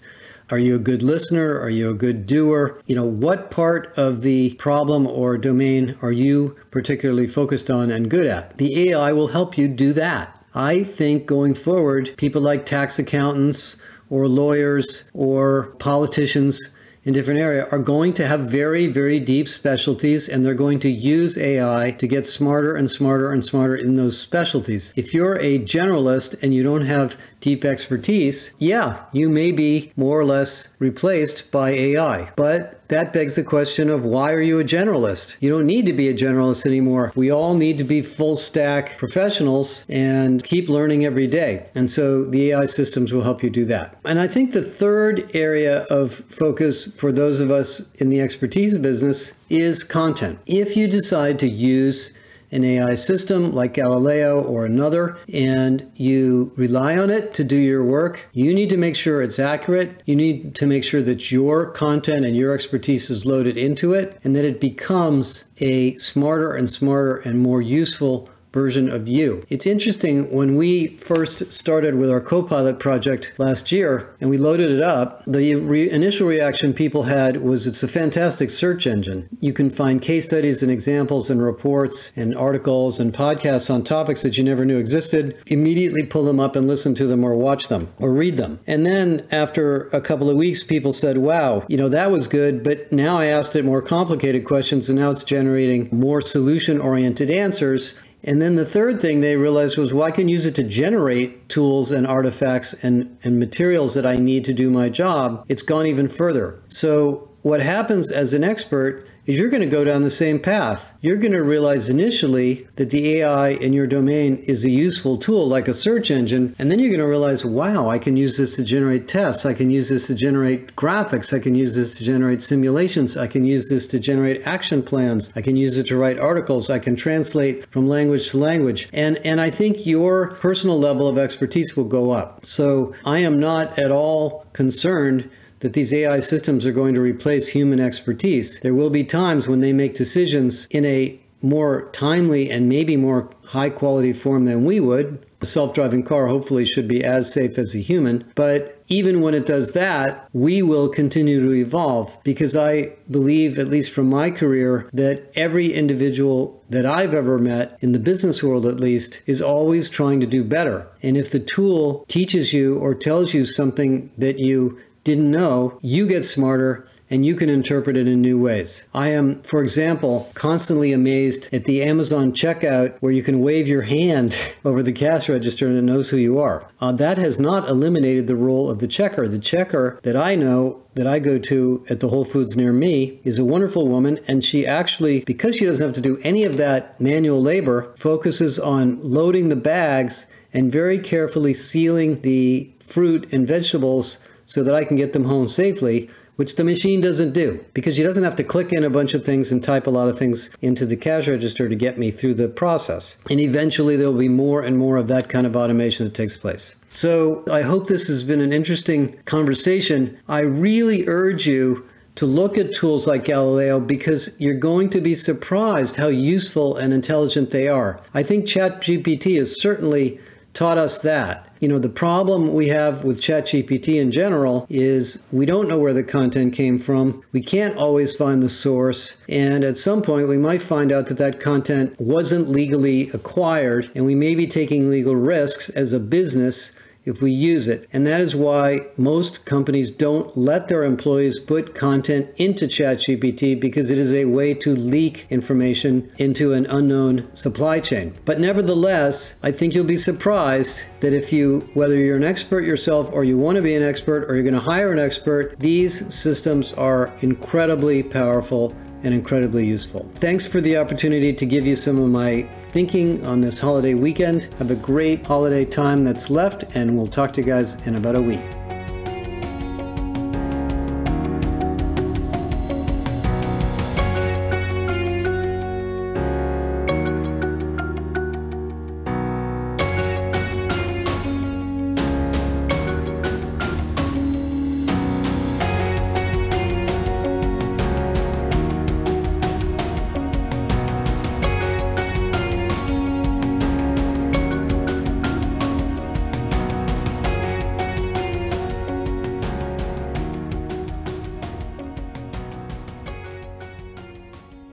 Are 0.51 0.59
you 0.59 0.75
a 0.75 0.79
good 0.79 1.01
listener? 1.01 1.59
Are 1.59 1.69
you 1.69 1.89
a 1.89 1.95
good 1.95 2.27
doer? 2.27 2.79
You 2.85 2.95
know, 2.95 3.05
what 3.05 3.49
part 3.49 3.91
of 3.97 4.21
the 4.21 4.53
problem 4.55 5.07
or 5.07 5.37
domain 5.37 5.97
are 6.01 6.11
you 6.11 6.55
particularly 6.69 7.27
focused 7.27 7.71
on 7.71 7.89
and 7.89 8.11
good 8.11 8.27
at? 8.27 8.57
The 8.57 8.91
AI 8.91 9.11
will 9.13 9.29
help 9.29 9.57
you 9.57 9.67
do 9.67 9.93
that. 9.93 10.39
I 10.53 10.83
think 10.83 11.25
going 11.25 11.55
forward, 11.55 12.13
people 12.17 12.41
like 12.41 12.65
tax 12.65 12.99
accountants 12.99 13.77
or 14.13 14.28
lawyers 14.28 15.06
or 15.13 15.73
politicians 15.80 16.69
in 17.04 17.13
different 17.13 17.39
area 17.39 17.67
are 17.71 17.80
going 17.80 18.13
to 18.13 18.28
have 18.28 18.41
very 18.41 18.86
very 18.88 19.19
deep 19.19 19.49
specialties 19.49 20.30
and 20.30 20.45
they're 20.45 20.54
going 20.54 20.80
to 20.80 20.89
use 20.89 21.36
AI 21.36 21.91
to 21.97 22.08
get 22.08 22.26
smarter 22.26 22.76
and 22.76 22.91
smarter 22.91 23.32
and 23.32 23.43
smarter 23.43 23.76
in 23.76 23.95
those 23.95 24.15
specialties. 24.17 24.93
If 24.95 25.13
you're 25.13 25.39
a 25.39 25.58
generalist 25.58 26.41
and 26.43 26.54
you 26.54 26.62
don't 26.62 26.86
have 26.86 27.17
deep 27.41 27.65
expertise, 27.65 28.56
yeah, 28.60 29.04
you 29.12 29.30
may 29.30 29.52
be 29.52 29.91
more 29.97 30.19
or 30.19 30.26
less 30.26 30.69
replaced 30.80 31.49
by 31.52 31.71
AI. 31.71 32.32
But 32.36 32.83
that 32.88 33.13
begs 33.13 33.36
the 33.36 33.43
question 33.43 33.89
of 33.89 34.06
why 34.06 34.32
are 34.32 34.41
you 34.41 34.60
a 34.60 34.63
generalist? 34.63 35.38
You 35.39 35.50
don't 35.50 35.65
need 35.65 35.86
to 35.86 35.93
be 35.93 36.10
a 36.10 36.13
generalist 36.13 36.65
anymore. 36.65 37.12
We 37.15 37.32
all 37.32 37.56
need 37.56 37.78
to 37.78 37.84
be 37.84 38.02
full 38.02 38.36
stack 38.36 38.98
professionals 38.98 39.86
and 39.89 40.43
keep 40.43 40.69
learning 40.69 41.06
every 41.06 41.28
day. 41.28 41.69
And 41.76 41.89
so 41.89 42.26
the 42.26 42.52
AI 42.52 42.65
systems 42.65 43.12
will 43.12 43.24
help 43.24 43.43
you 43.43 43.50
do 43.50 43.65
that. 43.65 43.98
And 44.06 44.19
I 44.19 44.28
think 44.28 44.52
the 44.52 44.62
third 44.62 45.32
area 45.34 45.86
of 45.89 46.13
focus 46.13 46.86
for 46.93 47.12
those 47.12 47.39
of 47.39 47.52
us 47.52 47.91
in 47.96 48.10
the 48.10 48.22
expertise 48.22 48.78
business 48.78 49.34
is 49.50 49.84
content. 49.84 50.39
If 50.46 50.76
you 50.76 50.88
decide 50.88 51.39
to 51.39 51.48
use 51.48 52.13
an 52.53 52.63
AI 52.63 52.95
system 52.95 53.51
like 53.51 53.73
Galileo 53.73 54.41
or 54.41 54.65
another, 54.65 55.17
and 55.33 55.91
you 55.95 56.51
rely 56.55 56.97
on 56.97 57.09
it 57.09 57.33
to 57.33 57.43
do 57.43 57.55
your 57.55 57.83
work, 57.83 58.27
you 58.31 58.53
need 58.53 58.69
to 58.69 58.77
make 58.77 58.95
sure 58.95 59.21
it's 59.21 59.39
accurate. 59.39 60.01
You 60.05 60.15
need 60.15 60.55
to 60.55 60.65
make 60.65 60.83
sure 60.83 61.01
that 61.01 61.31
your 61.31 61.69
content 61.71 62.25
and 62.25 62.37
your 62.37 62.53
expertise 62.53 63.09
is 63.09 63.25
loaded 63.25 63.57
into 63.57 63.93
it 63.93 64.19
and 64.23 64.35
that 64.35 64.45
it 64.45 64.61
becomes 64.61 65.45
a 65.59 65.95
smarter 65.95 66.53
and 66.53 66.69
smarter 66.69 67.17
and 67.17 67.39
more 67.39 67.61
useful 67.61 68.29
version 68.53 68.87
of 68.87 69.07
you. 69.07 69.43
It's 69.49 69.65
interesting 69.65 70.31
when 70.31 70.55
we 70.55 70.87
first 70.87 71.51
started 71.51 71.95
with 71.95 72.09
our 72.09 72.21
Copilot 72.21 72.79
project 72.79 73.33
last 73.37 73.71
year 73.71 74.15
and 74.21 74.29
we 74.29 74.37
loaded 74.37 74.71
it 74.71 74.81
up, 74.81 75.23
the 75.25 75.55
re- 75.55 75.89
initial 75.89 76.27
reaction 76.27 76.73
people 76.73 77.03
had 77.03 77.37
was 77.37 77.65
it's 77.65 77.81
a 77.81 77.87
fantastic 77.87 78.51
search 78.51 78.85
engine. 78.85 79.27
You 79.41 79.53
can 79.53 79.71
find 79.71 80.01
case 80.01 80.27
studies 80.27 80.61
and 80.61 80.71
examples 80.71 81.29
and 81.29 81.41
reports 81.41 82.11
and 82.15 82.35
articles 82.35 82.99
and 82.99 83.11
podcasts 83.11 83.73
on 83.73 83.83
topics 83.83 84.21
that 84.21 84.37
you 84.37 84.43
never 84.43 84.65
knew 84.65 84.77
existed. 84.77 85.37
Immediately 85.47 86.03
pull 86.03 86.23
them 86.23 86.39
up 86.39 86.55
and 86.55 86.67
listen 86.67 86.93
to 86.95 87.07
them 87.07 87.23
or 87.23 87.35
watch 87.35 87.67
them 87.67 87.89
or 87.97 88.13
read 88.13 88.37
them. 88.37 88.59
And 88.67 88.85
then 88.85 89.27
after 89.31 89.87
a 89.87 89.99
couple 89.99 90.29
of 90.29 90.37
weeks, 90.37 90.63
people 90.63 90.93
said, 90.93 91.17
wow, 91.17 91.65
you 91.67 91.77
know, 91.77 91.89
that 91.89 92.11
was 92.11 92.27
good, 92.27 92.63
but 92.63 92.91
now 92.91 93.17
I 93.17 93.25
asked 93.25 93.55
it 93.55 93.65
more 93.65 93.81
complicated 93.81 94.45
questions 94.45 94.89
and 94.89 94.99
now 94.99 95.09
it's 95.09 95.23
generating 95.23 95.89
more 95.91 96.21
solution 96.21 96.79
oriented 96.79 97.31
answers. 97.31 97.95
And 98.23 98.41
then 98.41 98.55
the 98.55 98.65
third 98.65 99.01
thing 99.01 99.19
they 99.19 99.36
realized 99.36 99.77
was, 99.77 99.93
well, 99.93 100.07
I 100.07 100.12
can 100.12 100.29
use 100.29 100.45
it 100.45 100.55
to 100.55 100.63
generate 100.63 101.49
tools 101.49 101.91
and 101.91 102.07
artifacts 102.07 102.73
and, 102.75 103.17
and 103.23 103.39
materials 103.39 103.95
that 103.95 104.05
I 104.05 104.15
need 104.15 104.45
to 104.45 104.53
do 104.53 104.69
my 104.69 104.89
job. 104.89 105.45
It's 105.49 105.62
gone 105.62 105.86
even 105.86 106.07
further. 106.07 106.62
So 106.69 107.29
what 107.41 107.59
happens 107.59 108.12
as 108.12 108.33
an 108.33 108.43
expert 108.43 109.05
is 109.25 109.39
you're 109.39 109.49
going 109.49 109.62
to 109.62 109.67
go 109.67 109.83
down 109.83 110.01
the 110.01 110.09
same 110.09 110.39
path. 110.39 110.93
You're 111.01 111.17
going 111.17 111.33
to 111.33 111.43
realize 111.43 111.89
initially 111.89 112.67
that 112.75 112.89
the 112.89 113.17
AI 113.17 113.49
in 113.49 113.73
your 113.73 113.88
domain 113.88 114.38
is 114.47 114.65
a 114.65 114.69
useful 114.69 115.17
tool 115.17 115.47
like 115.47 115.67
a 115.67 115.73
search 115.73 116.12
engine, 116.12 116.55
and 116.59 116.69
then 116.69 116.79
you're 116.79 116.89
going 116.89 116.99
to 116.99 117.07
realize, 117.07 117.45
wow, 117.45 117.89
I 117.89 117.99
can 117.99 118.17
use 118.17 118.38
this 118.38 118.55
to 118.57 118.63
generate 118.63 119.07
tests, 119.07 119.45
I 119.45 119.53
can 119.53 119.69
use 119.69 119.89
this 119.89 120.07
to 120.07 120.15
generate 120.15 120.75
graphics, 120.75 121.33
I 121.33 121.39
can 121.39 121.55
use 121.55 121.75
this 121.75 121.97
to 121.97 122.03
generate 122.03 122.41
simulations, 122.41 123.15
I 123.15 123.27
can 123.27 123.45
use 123.45 123.69
this 123.69 123.88
to 123.88 123.99
generate 123.99 124.45
action 124.45 124.83
plans, 124.83 125.31
I 125.36 125.41
can 125.41 125.55
use 125.55 125.77
it 125.77 125.88
to 125.88 125.97
write 125.97 126.19
articles, 126.19 126.69
I 126.69 126.79
can 126.79 126.95
translate 126.95 127.65
from 127.71 127.88
language 127.88 128.29
to 128.31 128.38
language. 128.38 128.89
And 128.91 129.17
and 129.25 129.39
I 129.39 129.49
think 129.49 129.86
your 129.86 130.31
personal 130.36 130.79
level 130.79 131.07
of 131.07 131.17
expertise 131.17 131.75
will 131.75 131.86
go 131.86 132.12
up. 132.12 132.45
So 132.45 132.93
I 133.05 133.19
am 133.19 133.39
not 133.39 133.79
at 133.79 133.91
all 133.91 134.45
concerned 134.53 135.29
that 135.63 135.73
these 135.73 135.93
AI 135.93 136.19
systems 136.19 136.65
are 136.65 136.73
going 136.73 136.93
to 136.93 136.99
replace 136.99 137.47
human 137.47 137.80
expertise. 137.80 138.60
There 138.60 138.76
will 138.76 138.89
be 138.89 139.06
times 139.06 139.47
when 139.47 139.62
they 139.62 139.71
make 139.71 139.95
decisions 139.95 140.67
in 140.69 140.84
a 140.84 141.17
more 141.41 141.89
timely 141.91 142.52
and 142.52 142.67
maybe 142.67 142.97
more 142.97 143.30
high 143.47 143.69
quality 143.69 144.12
form 144.12 144.43
than 144.45 144.65
we 144.65 144.82
would. 144.82 145.26
A 145.41 145.45
self 145.45 145.73
driving 145.73 146.04
car 146.04 146.28
hopefully 146.28 146.65
should 146.65 146.88
be 146.88 147.04
as 147.04 147.32
safe 147.32 147.58
as 147.58 147.76
a 147.76 147.80
human. 147.80 148.26
But 148.36 148.82
even 148.88 149.21
when 149.21 149.34
it 149.34 149.45
does 149.45 149.71
that, 149.71 150.28
we 150.34 150.62
will 150.62 150.89
continue 150.89 151.41
to 151.41 151.54
evolve 151.54 152.17
because 152.23 152.58
I 152.58 152.95
believe, 153.10 153.58
at 153.58 153.67
least 153.67 153.93
from 153.93 154.10
my 154.10 154.32
career, 154.32 154.89
that 154.93 155.32
every 155.36 155.71
individual 155.71 156.62
that 156.69 156.86
I've 156.86 157.13
ever 157.13 157.38
met, 157.38 157.78
in 157.82 157.91
the 157.91 157.99
business 157.99 158.41
world 158.41 158.65
at 158.65 158.80
least, 158.80 159.21
is 159.26 159.41
always 159.41 159.89
trying 159.89 160.19
to 160.21 160.28
do 160.28 160.43
better. 160.43 160.88
And 161.02 161.17
if 161.17 161.32
the 161.32 161.39
tool 161.39 162.06
teaches 162.08 162.54
you 162.54 162.78
or 162.78 162.95
tells 162.95 163.34
you 163.34 163.45
something 163.45 164.12
that 164.17 164.39
you 164.39 164.80
didn't 165.03 165.29
know, 165.29 165.77
you 165.81 166.07
get 166.07 166.25
smarter 166.25 166.87
and 167.09 167.25
you 167.25 167.35
can 167.35 167.49
interpret 167.49 167.95
it 167.95 168.07
in 168.07 168.21
new 168.21 168.41
ways. 168.41 168.87
I 168.91 169.09
am, 169.09 169.43
for 169.43 169.61
example, 169.61 170.31
constantly 170.33 170.91
amazed 170.91 171.53
at 171.53 171.65
the 171.65 171.83
Amazon 171.83 172.31
checkout 172.31 172.97
where 173.01 173.11
you 173.11 173.21
can 173.21 173.41
wave 173.41 173.67
your 173.67 173.83
hand 173.83 174.35
over 174.65 174.81
the 174.81 174.91
cash 174.91 175.29
register 175.29 175.67
and 175.67 175.77
it 175.77 175.83
knows 175.83 176.09
who 176.09 176.17
you 176.17 176.39
are. 176.39 176.67
Uh, 176.81 176.91
that 176.93 177.19
has 177.19 177.39
not 177.39 177.69
eliminated 177.69 178.25
the 178.25 178.35
role 178.35 178.67
of 178.67 178.79
the 178.79 178.87
checker. 178.87 179.27
The 179.27 179.37
checker 179.37 179.99
that 180.01 180.15
I 180.15 180.35
know 180.35 180.81
that 180.95 181.05
I 181.05 181.19
go 181.19 181.37
to 181.37 181.85
at 181.89 181.99
the 181.99 182.09
Whole 182.09 182.25
Foods 182.25 182.55
near 182.55 182.73
me 182.73 183.19
is 183.23 183.37
a 183.37 183.45
wonderful 183.45 183.87
woman, 183.87 184.19
and 184.27 184.43
she 184.43 184.65
actually, 184.65 185.21
because 185.21 185.55
she 185.55 185.65
doesn't 185.65 185.85
have 185.85 185.93
to 185.93 186.01
do 186.01 186.19
any 186.23 186.45
of 186.45 186.57
that 186.57 186.99
manual 186.99 187.41
labor, 187.41 187.93
focuses 187.95 188.59
on 188.59 188.99
loading 189.01 189.49
the 189.49 189.55
bags 189.55 190.25
and 190.51 190.71
very 190.71 190.97
carefully 190.99 191.53
sealing 191.53 192.21
the 192.21 192.71
fruit 192.79 193.31
and 193.33 193.47
vegetables 193.47 194.19
so 194.45 194.63
that 194.63 194.75
I 194.75 194.84
can 194.86 194.95
get 194.95 195.13
them 195.13 195.25
home 195.25 195.47
safely, 195.47 196.10
which 196.36 196.56
the 196.56 196.63
machine 196.63 197.01
doesn't 197.01 197.34
do 197.34 197.63
because 197.73 197.95
she 197.95 198.03
doesn't 198.03 198.23
have 198.23 198.36
to 198.38 198.43
click 198.43 198.73
in 198.73 198.84
a 198.84 198.89
bunch 198.89 199.13
of 199.13 199.23
things 199.23 199.51
and 199.51 199.63
type 199.63 199.88
a 199.88 199.91
lot 199.91 200.08
of 200.08 200.17
things 200.17 200.49
into 200.62 200.86
the 200.86 200.95
cash 200.95 201.27
register 201.27 201.69
to 201.69 201.75
get 201.75 201.97
me 201.97 202.12
through 202.12 202.34
the 202.34 202.49
process. 202.49 203.17
And 203.29 203.39
eventually 203.39 203.95
there 203.95 204.10
will 204.10 204.19
be 204.19 204.29
more 204.29 204.62
and 204.62 204.77
more 204.77 204.97
of 204.97 205.08
that 205.08 205.29
kind 205.29 205.45
of 205.45 205.56
automation 205.56 206.06
that 206.06 206.15
takes 206.15 206.36
place. 206.36 206.75
So 206.89 207.43
I 207.51 207.62
hope 207.62 207.88
this 207.88 208.08
has 208.08 208.23
been 208.23 208.41
an 208.41 208.53
interesting 208.53 209.17
conversation. 209.25 210.17
I 210.27 210.39
really 210.39 211.08
urge 211.08 211.47
you 211.47 211.86
to 212.15 212.25
look 212.25 212.58
at 212.58 212.73
tools 212.73 213.08
like 213.08 213.25
Galileo 213.25 213.79
because 213.79 214.36
you're 214.39 214.53
going 214.53 214.89
to 214.91 215.01
be 215.01 215.15
surprised 215.15 215.95
how 215.95 216.08
useful 216.08 216.77
and 216.77 216.93
intelligent 216.93 217.49
they 217.49 217.67
are. 217.67 217.99
I 218.13 218.21
think 218.21 218.45
ChatGPT 218.45 219.38
has 219.39 219.60
certainly 219.60 220.19
taught 220.53 220.77
us 220.77 220.99
that. 220.99 221.42
You 221.63 221.69
know, 221.69 221.80
the 221.80 221.88
problem 221.88 222.54
we 222.54 222.67
have 222.67 223.06
with 223.06 223.21
ChatGPT 223.21 223.97
in 223.97 224.12
general 224.12 224.67
is 224.69 225.23
we 225.32 225.45
don't 225.45 225.69
know 225.69 225.78
where 225.78 225.93
the 225.93 226.04
content 226.04 226.54
came 226.54 226.78
from. 226.78 227.23
We 227.32 227.39
can't 227.39 227.78
always 227.78 228.17
find 228.17 228.43
the 228.43 228.49
source. 228.49 229.15
And 229.30 229.63
at 229.63 229.78
some 229.78 230.02
point, 230.02 230.28
we 230.28 230.38
might 230.38 230.62
find 230.62 230.91
out 230.91 231.06
that 231.06 231.19
that 231.19 231.39
content 231.39 231.95
wasn't 232.02 232.49
legally 232.49 233.10
acquired, 233.12 233.89
and 233.95 234.06
we 234.06 234.13
may 234.13 234.36
be 234.36 234.45
taking 234.45 234.89
legal 234.89 235.15
risks 235.15 235.69
as 235.69 235.93
a 235.93 236.02
business 236.02 236.73
if 237.05 237.21
we 237.21 237.31
use 237.31 237.67
it. 237.67 237.87
And 237.91 238.07
that 238.07 238.21
is 238.21 238.35
why 238.35 238.79
most 238.97 239.45
companies 239.45 239.91
don't 239.91 240.35
let 240.37 240.67
their 240.67 240.83
employees 240.83 241.39
put 241.39 241.75
content 241.75 242.29
into 242.37 242.65
ChatGPT 242.65 243.59
because 243.59 243.91
it 243.91 243.97
is 243.97 244.13
a 244.13 244.25
way 244.25 244.53
to 244.55 244.75
leak 244.75 245.27
information 245.29 246.11
into 246.17 246.53
an 246.53 246.65
unknown 246.67 247.33
supply 247.35 247.79
chain. 247.79 248.13
But 248.25 248.39
nevertheless, 248.39 249.37
I 249.43 249.51
think 249.51 249.75
you'll 249.75 249.83
be 249.83 249.97
surprised 249.97 250.85
that 251.01 251.13
if 251.13 251.33
you, 251.33 251.67
whether 251.73 251.95
you're 251.95 252.17
an 252.17 252.23
expert 252.23 252.63
yourself 252.63 253.11
or 253.11 253.23
you 253.23 253.37
want 253.37 253.57
to 253.57 253.61
be 253.61 253.75
an 253.75 253.83
expert 253.83 254.25
or 254.29 254.35
you're 254.35 254.43
going 254.43 254.53
to 254.53 254.59
hire 254.59 254.91
an 254.91 254.99
expert, 254.99 255.59
these 255.59 256.13
systems 256.13 256.73
are 256.73 257.13
incredibly 257.21 258.03
powerful 258.03 258.75
and 259.03 259.13
incredibly 259.13 259.65
useful. 259.65 260.09
Thanks 260.15 260.47
for 260.47 260.61
the 260.61 260.77
opportunity 260.77 261.33
to 261.33 261.45
give 261.45 261.67
you 261.67 261.75
some 261.75 261.99
of 261.99 262.09
my 262.09 262.43
thinking 262.43 263.25
on 263.25 263.41
this 263.41 263.59
holiday 263.59 263.93
weekend. 263.93 264.43
Have 264.57 264.71
a 264.71 264.75
great 264.75 265.25
holiday 265.25 265.65
time 265.65 266.03
that's 266.03 266.29
left, 266.29 266.63
and 266.75 266.97
we'll 266.97 267.07
talk 267.07 267.33
to 267.33 267.41
you 267.41 267.47
guys 267.47 267.75
in 267.87 267.95
about 267.95 268.15
a 268.15 268.21
week. 268.21 268.41